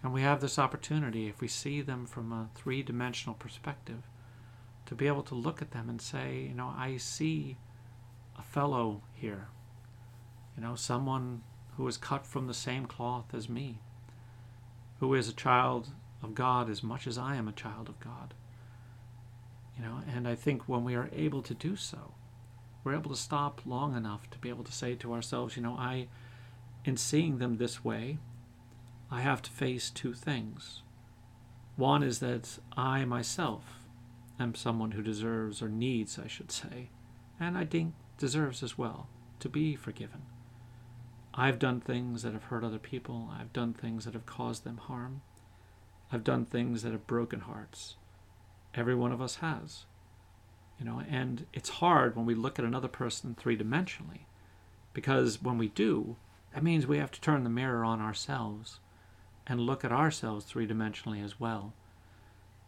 And 0.03 0.13
we 0.13 0.23
have 0.23 0.41
this 0.41 0.59
opportunity, 0.59 1.27
if 1.27 1.41
we 1.41 1.49
see 1.49 1.83
them 1.83 2.07
from 2.07 2.33
a 2.33 2.49
three 2.55 2.83
dimensional 2.83 3.35
perspective, 3.35 4.09
to 4.87 4.95
be 4.95 5.07
able 5.07 5.25
to 5.25 5.35
look 5.35 5.61
at 5.61 5.73
them 5.73 5.89
and 5.89 6.01
say, 6.01 6.47
you 6.49 6.55
know, 6.55 6.73
I 6.77 6.97
see 6.97 7.59
a 8.39 8.43
fellow 8.43 9.03
here, 9.15 9.49
you 10.59 10.65
know, 10.65 10.75
someone 10.75 11.43
who 11.77 11.87
is 11.87 11.97
cut 11.97 12.27
from 12.27 12.49
the 12.49 12.55
same 12.55 12.87
cloth 12.87 13.33
as 13.33 13.49
me, 13.49 13.79
who 14.99 15.15
is 15.15 15.29
a 15.29 15.33
child 15.33 15.91
of 16.21 16.35
God 16.35 16.69
as 16.69 16.83
much 16.83 17.07
as 17.07 17.17
I 17.17 17.37
am 17.37 17.47
a 17.47 17.53
child 17.53 17.89
of 17.89 18.01
God. 18.01 18.35
You 19.77 19.85
know, 19.85 20.01
and 20.13 20.27
I 20.27 20.35
think 20.35 20.63
when 20.63 20.83
we 20.83 20.97
are 20.97 21.11
able 21.13 21.43
to 21.43 21.55
do 21.55 21.77
so, 21.77 22.15
we're 22.83 22.97
able 22.97 23.13
to 23.13 23.17
stop 23.17 23.61
long 23.65 23.97
enough 23.97 24.29
to 24.31 24.39
be 24.39 24.49
able 24.49 24.65
to 24.65 24.73
say 24.73 24.97
to 24.97 25.13
ourselves, 25.13 25.57
you 25.57 25.63
know, 25.63 25.77
I, 25.79 26.09
in 26.85 26.97
seeing 26.97 27.39
them 27.39 27.59
this 27.59 27.85
way, 27.85 28.19
I 29.13 29.21
have 29.21 29.43
to 29.43 29.53
face 29.53 29.91
two 29.91 30.13
things. 30.13 30.83
One 31.77 32.03
is 32.03 32.19
that 32.19 32.59
I 32.77 33.05
myself 33.05 33.79
am 34.41 34.57
someone 34.57 34.91
who 34.91 35.03
deserves, 35.03 35.63
or 35.63 35.69
needs, 35.69 36.19
I 36.19 36.27
should 36.27 36.51
say, 36.51 36.91
and 37.39 37.57
I 37.57 37.65
think 37.65 37.95
deserves 38.19 38.65
as 38.65 38.77
well, 38.77 39.07
to 39.39 39.49
be 39.49 39.77
forgiven. 39.77 40.23
I've 41.39 41.61
done 41.61 41.81
things 41.81 42.23
that 42.23 42.33
have 42.33 42.45
hurt 42.45 42.65
other 42.65 42.81
people. 42.81 43.31
I've 43.39 43.53
done 43.53 43.73
things 43.73 44.05
that 44.05 44.15
have 44.15 44.27
caused 44.27 44.65
them 44.65 44.79
harm. 44.79 45.23
I've 46.11 46.25
done 46.25 46.45
things 46.45 46.83
that 46.83 46.91
have 46.91 47.07
broken 47.07 47.39
hearts. 47.39 47.95
Every 48.75 48.97
one 48.97 49.13
of 49.13 49.23
us 49.23 49.37
has. 49.37 49.85
You 50.81 50.85
know, 50.85 51.01
and 51.09 51.47
it's 51.53 51.69
hard 51.69 52.17
when 52.17 52.27
we 52.27 52.35
look 52.35 52.59
at 52.59 52.65
another 52.65 52.89
person 52.89 53.37
three 53.39 53.57
dimensionally, 53.57 54.23
because 54.93 55.41
when 55.41 55.59
we 55.59 55.69
do, 55.69 56.17
that 56.53 56.65
means 56.65 56.89
we 56.89 56.99
have 56.99 57.13
to 57.13 57.21
turn 57.21 57.45
the 57.45 57.51
mirror 57.51 57.85
on 57.85 58.01
ourselves 58.01 58.81
and 59.47 59.61
look 59.61 59.85
at 59.85 59.93
ourselves 59.93 60.45
three 60.45 60.67
dimensionally 60.67 61.25
as 61.25 61.39
well. 61.39 61.73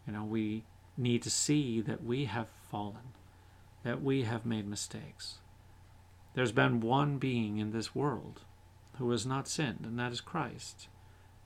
You 0.07 0.13
know, 0.13 0.23
we 0.23 0.63
need 0.95 1.23
to 1.23 1.29
see 1.29 1.81
that 1.81 2.05
we 2.05 2.23
have 2.25 2.47
fallen, 2.69 3.15
that 3.83 4.01
we 4.01 4.23
have 4.23 4.45
made 4.45 4.65
mistakes. 4.65 5.39
There's 6.35 6.53
been 6.53 6.79
one 6.79 7.17
being 7.17 7.57
in 7.57 7.71
this 7.71 7.93
world 7.93 8.43
who 8.97 9.09
has 9.11 9.25
not 9.25 9.47
sinned, 9.47 9.81
and 9.83 9.97
that 9.99 10.11
is 10.11 10.21
Christ. 10.21 10.87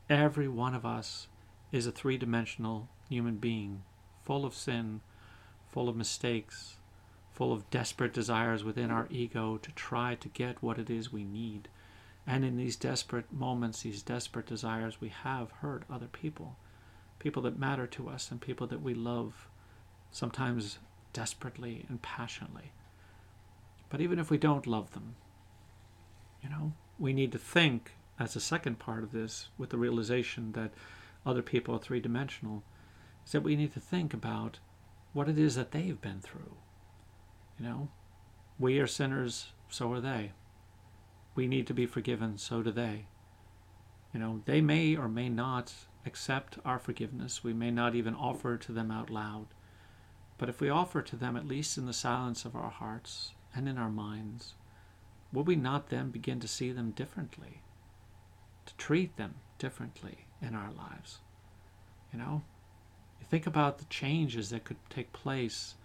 Every 0.10 0.47
one 0.47 0.75
of 0.75 0.86
us 0.86 1.27
is 1.71 1.88
a 1.88 1.91
three 1.91 2.17
dimensional 2.17 2.89
human 3.10 3.38
being, 3.38 3.84
full 4.23 4.45
of 4.45 4.53
sin 4.53 5.01
full 5.75 5.89
of 5.89 5.95
mistakes, 5.97 6.77
full 7.34 7.51
of 7.51 7.69
desperate 7.69 8.13
desires 8.13 8.63
within 8.63 8.89
our 8.89 9.08
ego 9.12 9.58
to 9.58 9.73
try 9.73 10.15
to 10.15 10.29
get 10.29 10.63
what 10.63 10.79
it 10.79 10.89
is 10.89 11.12
we 11.12 11.25
need. 11.25 11.67
And 12.25 12.45
in 12.45 12.55
these 12.55 12.77
desperate 12.77 13.29
moments, 13.29 13.81
these 13.81 14.01
desperate 14.01 14.45
desires, 14.45 15.01
we 15.01 15.10
have 15.10 15.51
hurt 15.51 15.84
other 15.91 16.08
people, 16.08 16.55
people 17.19 17.41
that 17.41 17.60
matter 17.60 17.86
to 17.88 18.08
us 18.08 18.31
and 18.31 18.39
people 18.39 18.67
that 18.67 18.81
we 18.81 18.93
love, 18.93 19.49
sometimes 20.12 20.79
desperately 21.12 21.86
and 21.89 22.01
passionately. 22.01 22.71
But 23.89 23.99
even 23.99 24.17
if 24.17 24.29
we 24.29 24.38
don't 24.38 24.65
love 24.65 24.93
them, 24.93 25.17
you 26.41 26.47
know, 26.49 26.71
we 26.97 27.13
need 27.13 27.31
to 27.31 27.38
think 27.38 27.93
as 28.19 28.36
a 28.36 28.41
second 28.41 28.79
part 28.79 29.03
of 29.03 29.12
this 29.12 29.49
with 29.58 29.69
the 29.69 29.77
realization 29.77 30.53
that 30.53 30.71
other 31.25 31.41
people 31.41 31.75
are 31.75 31.79
three 31.79 31.99
dimensional, 31.99 32.63
is 33.25 33.31
that 33.31 33.41
we 33.41 33.55
need 33.55 33.73
to 33.73 33.79
think 33.79 34.13
about 34.13 34.60
what 35.13 35.27
it 35.27 35.38
is 35.38 35.55
that 35.55 35.71
they've 35.71 36.01
been 36.01 36.21
through. 36.21 36.55
You 37.60 37.65
know, 37.65 37.89
we 38.60 38.79
are 38.79 38.88
sinners, 38.88 39.47
so 39.69 39.91
are 39.91 40.01
they. 40.01 40.31
We 41.36 41.47
need 41.47 41.67
to 41.67 41.73
be 41.73 41.86
forgiven, 41.86 42.38
so 42.38 42.62
do 42.62 42.71
they. 42.71 43.08
You 44.13 44.19
know, 44.19 44.41
they 44.45 44.62
may 44.62 44.95
or 44.95 45.10
may 45.10 45.27
not 45.27 45.73
accept 46.05 46.58
our 46.63 46.79
forgiveness. 46.79 47.43
We 47.43 47.53
may 47.53 47.71
not 47.71 47.95
even 47.95 48.15
offer 48.15 48.55
to 48.58 48.71
them 48.71 48.91
out 48.91 49.10
loud. 49.10 49.47
But 50.38 50.49
if 50.49 50.62
we 50.62 50.69
offer 50.69 51.01
to 51.01 51.15
them, 51.15 51.36
at 51.36 51.47
least 51.47 51.77
in 51.77 51.86
the 51.86 51.93
silence 51.93 52.45
of 52.45 52.55
our 52.55 52.69
hearts 52.69 53.31
and 53.53 53.67
in 53.67 53.77
our 53.77 53.89
minds, 53.89 54.53
will 55.35 55.43
we 55.43 55.55
not 55.55 55.89
then 55.89 56.09
begin 56.09 56.39
to 56.39 56.47
see 56.47 56.71
them 56.71 56.91
differently? 56.91 57.61
To 58.65 58.75
treat 58.77 59.17
them 59.17 59.35
differently 59.59 60.25
in 60.41 60.55
our 60.55 60.71
lives? 60.71 61.19
You 62.13 62.19
know, 62.19 62.43
you 63.19 63.27
think 63.27 63.45
about 63.45 63.77
the 63.77 63.85
changes 63.85 64.49
that 64.49 64.63
could 64.63 64.77
take 64.89 65.11
place 65.11 65.75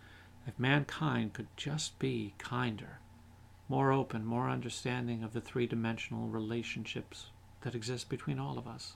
if 0.47 0.59
mankind 0.59 1.33
could 1.33 1.49
just 1.57 1.99
be 1.99 2.35
kinder, 2.39 3.01
more 3.69 3.93
open, 3.93 4.25
more 4.25 4.49
understanding 4.49 5.23
of 5.23 5.33
the 5.33 5.41
three 5.41 5.67
dimensional 5.67 6.29
relationships 6.29 7.27
that 7.63 7.75
exist 7.75 8.09
between 8.09 8.39
all 8.39 8.57
of 8.57 8.67
us. 8.67 8.95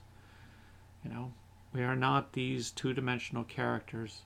You 1.03 1.11
know, 1.11 1.33
we 1.73 1.83
are 1.83 1.95
not 1.95 2.33
these 2.33 2.71
two 2.71 2.93
dimensional 2.93 3.43
characters. 3.43 4.21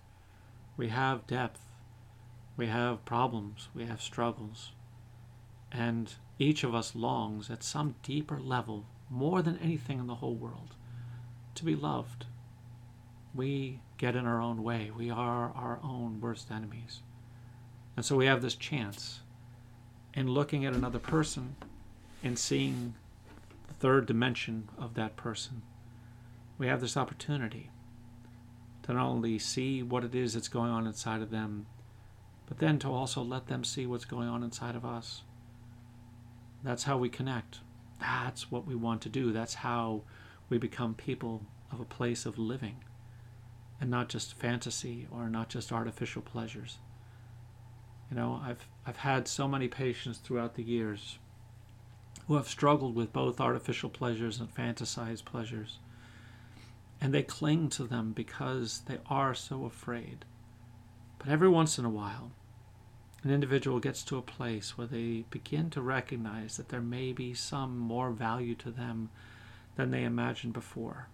We 0.77 0.89
have 0.89 1.27
depth, 1.27 1.61
we 2.55 2.67
have 2.67 3.03
problems, 3.05 3.69
we 3.73 3.85
have 3.85 4.01
struggles. 4.01 4.71
And 5.71 6.13
each 6.38 6.63
of 6.63 6.73
us 6.73 6.95
longs 6.95 7.49
at 7.49 7.63
some 7.63 7.95
deeper 8.03 8.39
level, 8.39 8.86
more 9.10 9.41
than 9.41 9.58
anything 9.60 9.99
in 9.99 10.08
the 10.08 10.15
whole 10.15 10.36
world, 10.36 10.75
to 11.55 11.65
be 11.65 11.75
loved. 11.75 12.25
We 13.36 13.82
get 13.97 14.15
in 14.15 14.25
our 14.25 14.41
own 14.41 14.63
way. 14.63 14.91
We 14.95 15.10
are 15.10 15.51
our 15.53 15.79
own 15.84 16.19
worst 16.21 16.49
enemies. 16.49 17.01
And 17.95 18.05
so 18.05 18.15
we 18.15 18.25
have 18.25 18.41
this 18.41 18.55
chance 18.55 19.19
in 20.13 20.27
looking 20.27 20.65
at 20.65 20.73
another 20.73 20.99
person 20.99 21.55
and 22.23 22.39
seeing 22.39 22.95
the 23.67 23.73
third 23.75 24.05
dimension 24.05 24.69
of 24.77 24.95
that 24.95 25.15
person. 25.15 25.62
We 26.58 26.67
have 26.67 26.82
this 26.82 26.97
opportunity 26.97 27.69
to 28.84 28.93
not 28.93 29.05
only 29.05 29.38
see 29.38 29.84
what 29.84 30.03
it 30.03 30.15
is 30.15 30.34
that's 30.34 30.47
going 30.47 30.71
on 30.71 30.88
inside 30.88 31.21
of 31.21 31.29
them, 31.29 31.67
but 32.47 32.58
then 32.58 32.79
to 32.79 32.91
also 32.91 33.21
let 33.21 33.47
them 33.47 33.63
see 33.63 33.86
what's 33.86 34.05
going 34.05 34.27
on 34.27 34.43
inside 34.43 34.75
of 34.75 34.84
us. 34.84 35.21
That's 36.63 36.84
how 36.84 36.98
we 36.98 37.10
connect. 37.10 37.60
That's 38.00 38.52
what 38.52 38.65
we 38.65 38.76
want 38.76 39.02
to 39.02 39.10
do. 39.10 39.32
That's 39.32 39.56
how 39.56 40.04
we 40.50 40.58
become 40.58 40.93
people 40.93 41.45
of 41.72 41.80
a 41.80 41.86
place 41.86 42.26
of 42.26 42.38
living 42.38 42.78
and 43.80 43.89
not 43.89 44.10
just 44.10 44.34
fantasy 44.34 45.08
or 45.12 45.30
not 45.30 45.50
just 45.50 45.72
artificial 45.72 46.22
pleasures. 46.22 46.78
You 48.10 48.17
know, 48.17 48.41
I've 48.43 48.67
I've 48.86 48.98
had 48.98 49.28
so 49.28 49.48
many 49.48 49.67
patients 49.67 50.17
throughout 50.17 50.56
the 50.56 50.63
years 50.63 51.19
who 52.28 52.36
have 52.36 52.48
struggled 52.48 52.95
with 52.95 53.13
both 53.13 53.39
artificial 53.39 53.89
pleasures 53.89 54.39
and 54.39 54.54
fantasized 54.54 55.26
pleasures. 55.26 55.80
And 57.02 57.13
they 57.13 57.24
cling 57.24 57.69
to 57.69 57.86
them 57.86 58.12
because 58.12 58.82
they 58.86 58.98
are 59.10 59.34
so 59.34 59.65
afraid. 59.65 60.26
But 61.17 61.30
every 61.30 61.50
once 61.50 61.80
in 61.80 61.86
a 61.86 61.89
while, 61.89 62.32
an 63.23 63.32
individual 63.32 63.79
gets 63.79 64.03
to 64.03 64.17
a 64.17 64.21
place 64.21 64.77
where 64.77 64.88
they 64.88 65.25
begin 65.29 65.69
to 65.71 65.82
recognize 65.82 66.58
that 66.58 66.69
there 66.69 66.82
may 66.82 67.12
be 67.12 67.34
some 67.34 67.77
more 67.77 68.12
value 68.12 68.55
to 68.55 68.71
them 68.71 69.10
than 69.75 69.91
they 69.91 70.03
imagined 70.03 70.53
before. 70.53 71.10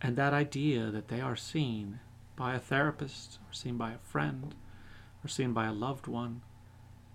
And 0.00 0.16
that 0.16 0.32
idea 0.32 0.90
that 0.90 1.08
they 1.08 1.20
are 1.20 1.36
seen 1.36 2.00
by 2.34 2.54
a 2.54 2.58
therapist 2.58 3.38
or 3.48 3.52
seen 3.52 3.76
by 3.76 3.92
a 3.92 3.98
friend 3.98 4.54
or 5.22 5.28
seen 5.28 5.52
by 5.52 5.66
a 5.66 5.72
loved 5.72 6.06
one 6.06 6.40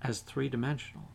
as 0.02 0.20
three 0.20 0.48
dimensional, 0.48 1.10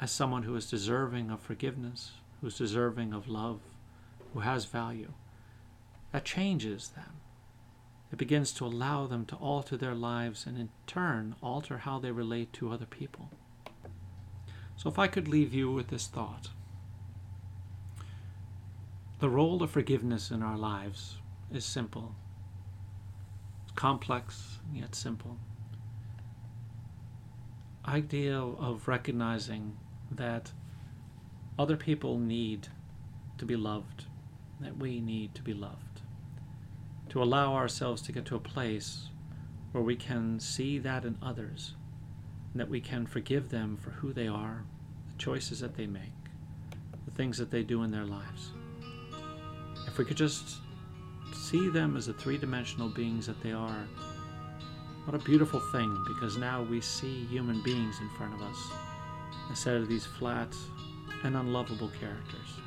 as 0.00 0.10
someone 0.10 0.42
who 0.42 0.56
is 0.56 0.68
deserving 0.68 1.30
of 1.30 1.40
forgiveness, 1.40 2.12
who's 2.40 2.58
deserving 2.58 3.12
of 3.12 3.28
love, 3.28 3.60
who 4.32 4.40
has 4.40 4.64
value. 4.64 5.12
That 6.12 6.24
changes 6.24 6.88
them. 6.88 7.20
It 8.14 8.18
begins 8.18 8.52
to 8.52 8.64
allow 8.64 9.08
them 9.08 9.26
to 9.26 9.34
alter 9.34 9.76
their 9.76 9.96
lives 9.96 10.46
and 10.46 10.56
in 10.56 10.68
turn 10.86 11.34
alter 11.42 11.78
how 11.78 11.98
they 11.98 12.12
relate 12.12 12.52
to 12.52 12.70
other 12.70 12.86
people. 12.86 13.28
So, 14.76 14.88
if 14.88 15.00
I 15.00 15.08
could 15.08 15.26
leave 15.26 15.52
you 15.52 15.72
with 15.72 15.88
this 15.88 16.06
thought. 16.06 16.50
The 19.18 19.28
role 19.28 19.64
of 19.64 19.72
forgiveness 19.72 20.30
in 20.30 20.44
our 20.44 20.56
lives 20.56 21.16
is 21.50 21.64
simple, 21.64 22.14
it's 23.64 23.72
complex, 23.72 24.60
yet 24.72 24.94
simple. 24.94 25.36
Idea 27.84 28.38
of 28.38 28.86
recognizing 28.86 29.76
that 30.12 30.52
other 31.58 31.76
people 31.76 32.20
need 32.20 32.68
to 33.38 33.44
be 33.44 33.56
loved, 33.56 34.04
that 34.60 34.76
we 34.76 35.00
need 35.00 35.34
to 35.34 35.42
be 35.42 35.52
loved, 35.52 35.93
to 37.14 37.22
allow 37.22 37.54
ourselves 37.54 38.02
to 38.02 38.10
get 38.10 38.24
to 38.24 38.34
a 38.34 38.40
place 38.40 39.08
where 39.70 39.84
we 39.84 39.94
can 39.94 40.40
see 40.40 40.80
that 40.80 41.04
in 41.04 41.16
others, 41.22 41.74
and 42.50 42.58
that 42.58 42.68
we 42.68 42.80
can 42.80 43.06
forgive 43.06 43.50
them 43.50 43.76
for 43.76 43.90
who 43.90 44.12
they 44.12 44.26
are, 44.26 44.64
the 45.12 45.16
choices 45.16 45.60
that 45.60 45.76
they 45.76 45.86
make, 45.86 46.10
the 47.04 47.12
things 47.12 47.38
that 47.38 47.52
they 47.52 47.62
do 47.62 47.84
in 47.84 47.92
their 47.92 48.04
lives. 48.04 48.50
If 49.86 49.96
we 49.96 50.04
could 50.04 50.16
just 50.16 50.56
see 51.32 51.68
them 51.68 51.96
as 51.96 52.06
the 52.06 52.14
three 52.14 52.36
dimensional 52.36 52.88
beings 52.88 53.28
that 53.28 53.40
they 53.44 53.52
are 53.52 53.86
what 55.04 55.14
a 55.14 55.24
beautiful 55.24 55.60
thing, 55.60 55.96
because 56.08 56.36
now 56.36 56.64
we 56.64 56.80
see 56.80 57.26
human 57.26 57.62
beings 57.62 58.00
in 58.00 58.08
front 58.16 58.34
of 58.34 58.42
us 58.42 58.58
instead 59.50 59.76
of 59.76 59.86
these 59.86 60.04
flat 60.04 60.52
and 61.22 61.36
unlovable 61.36 61.92
characters. 62.00 62.58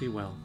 Be 0.00 0.08
well. 0.08 0.36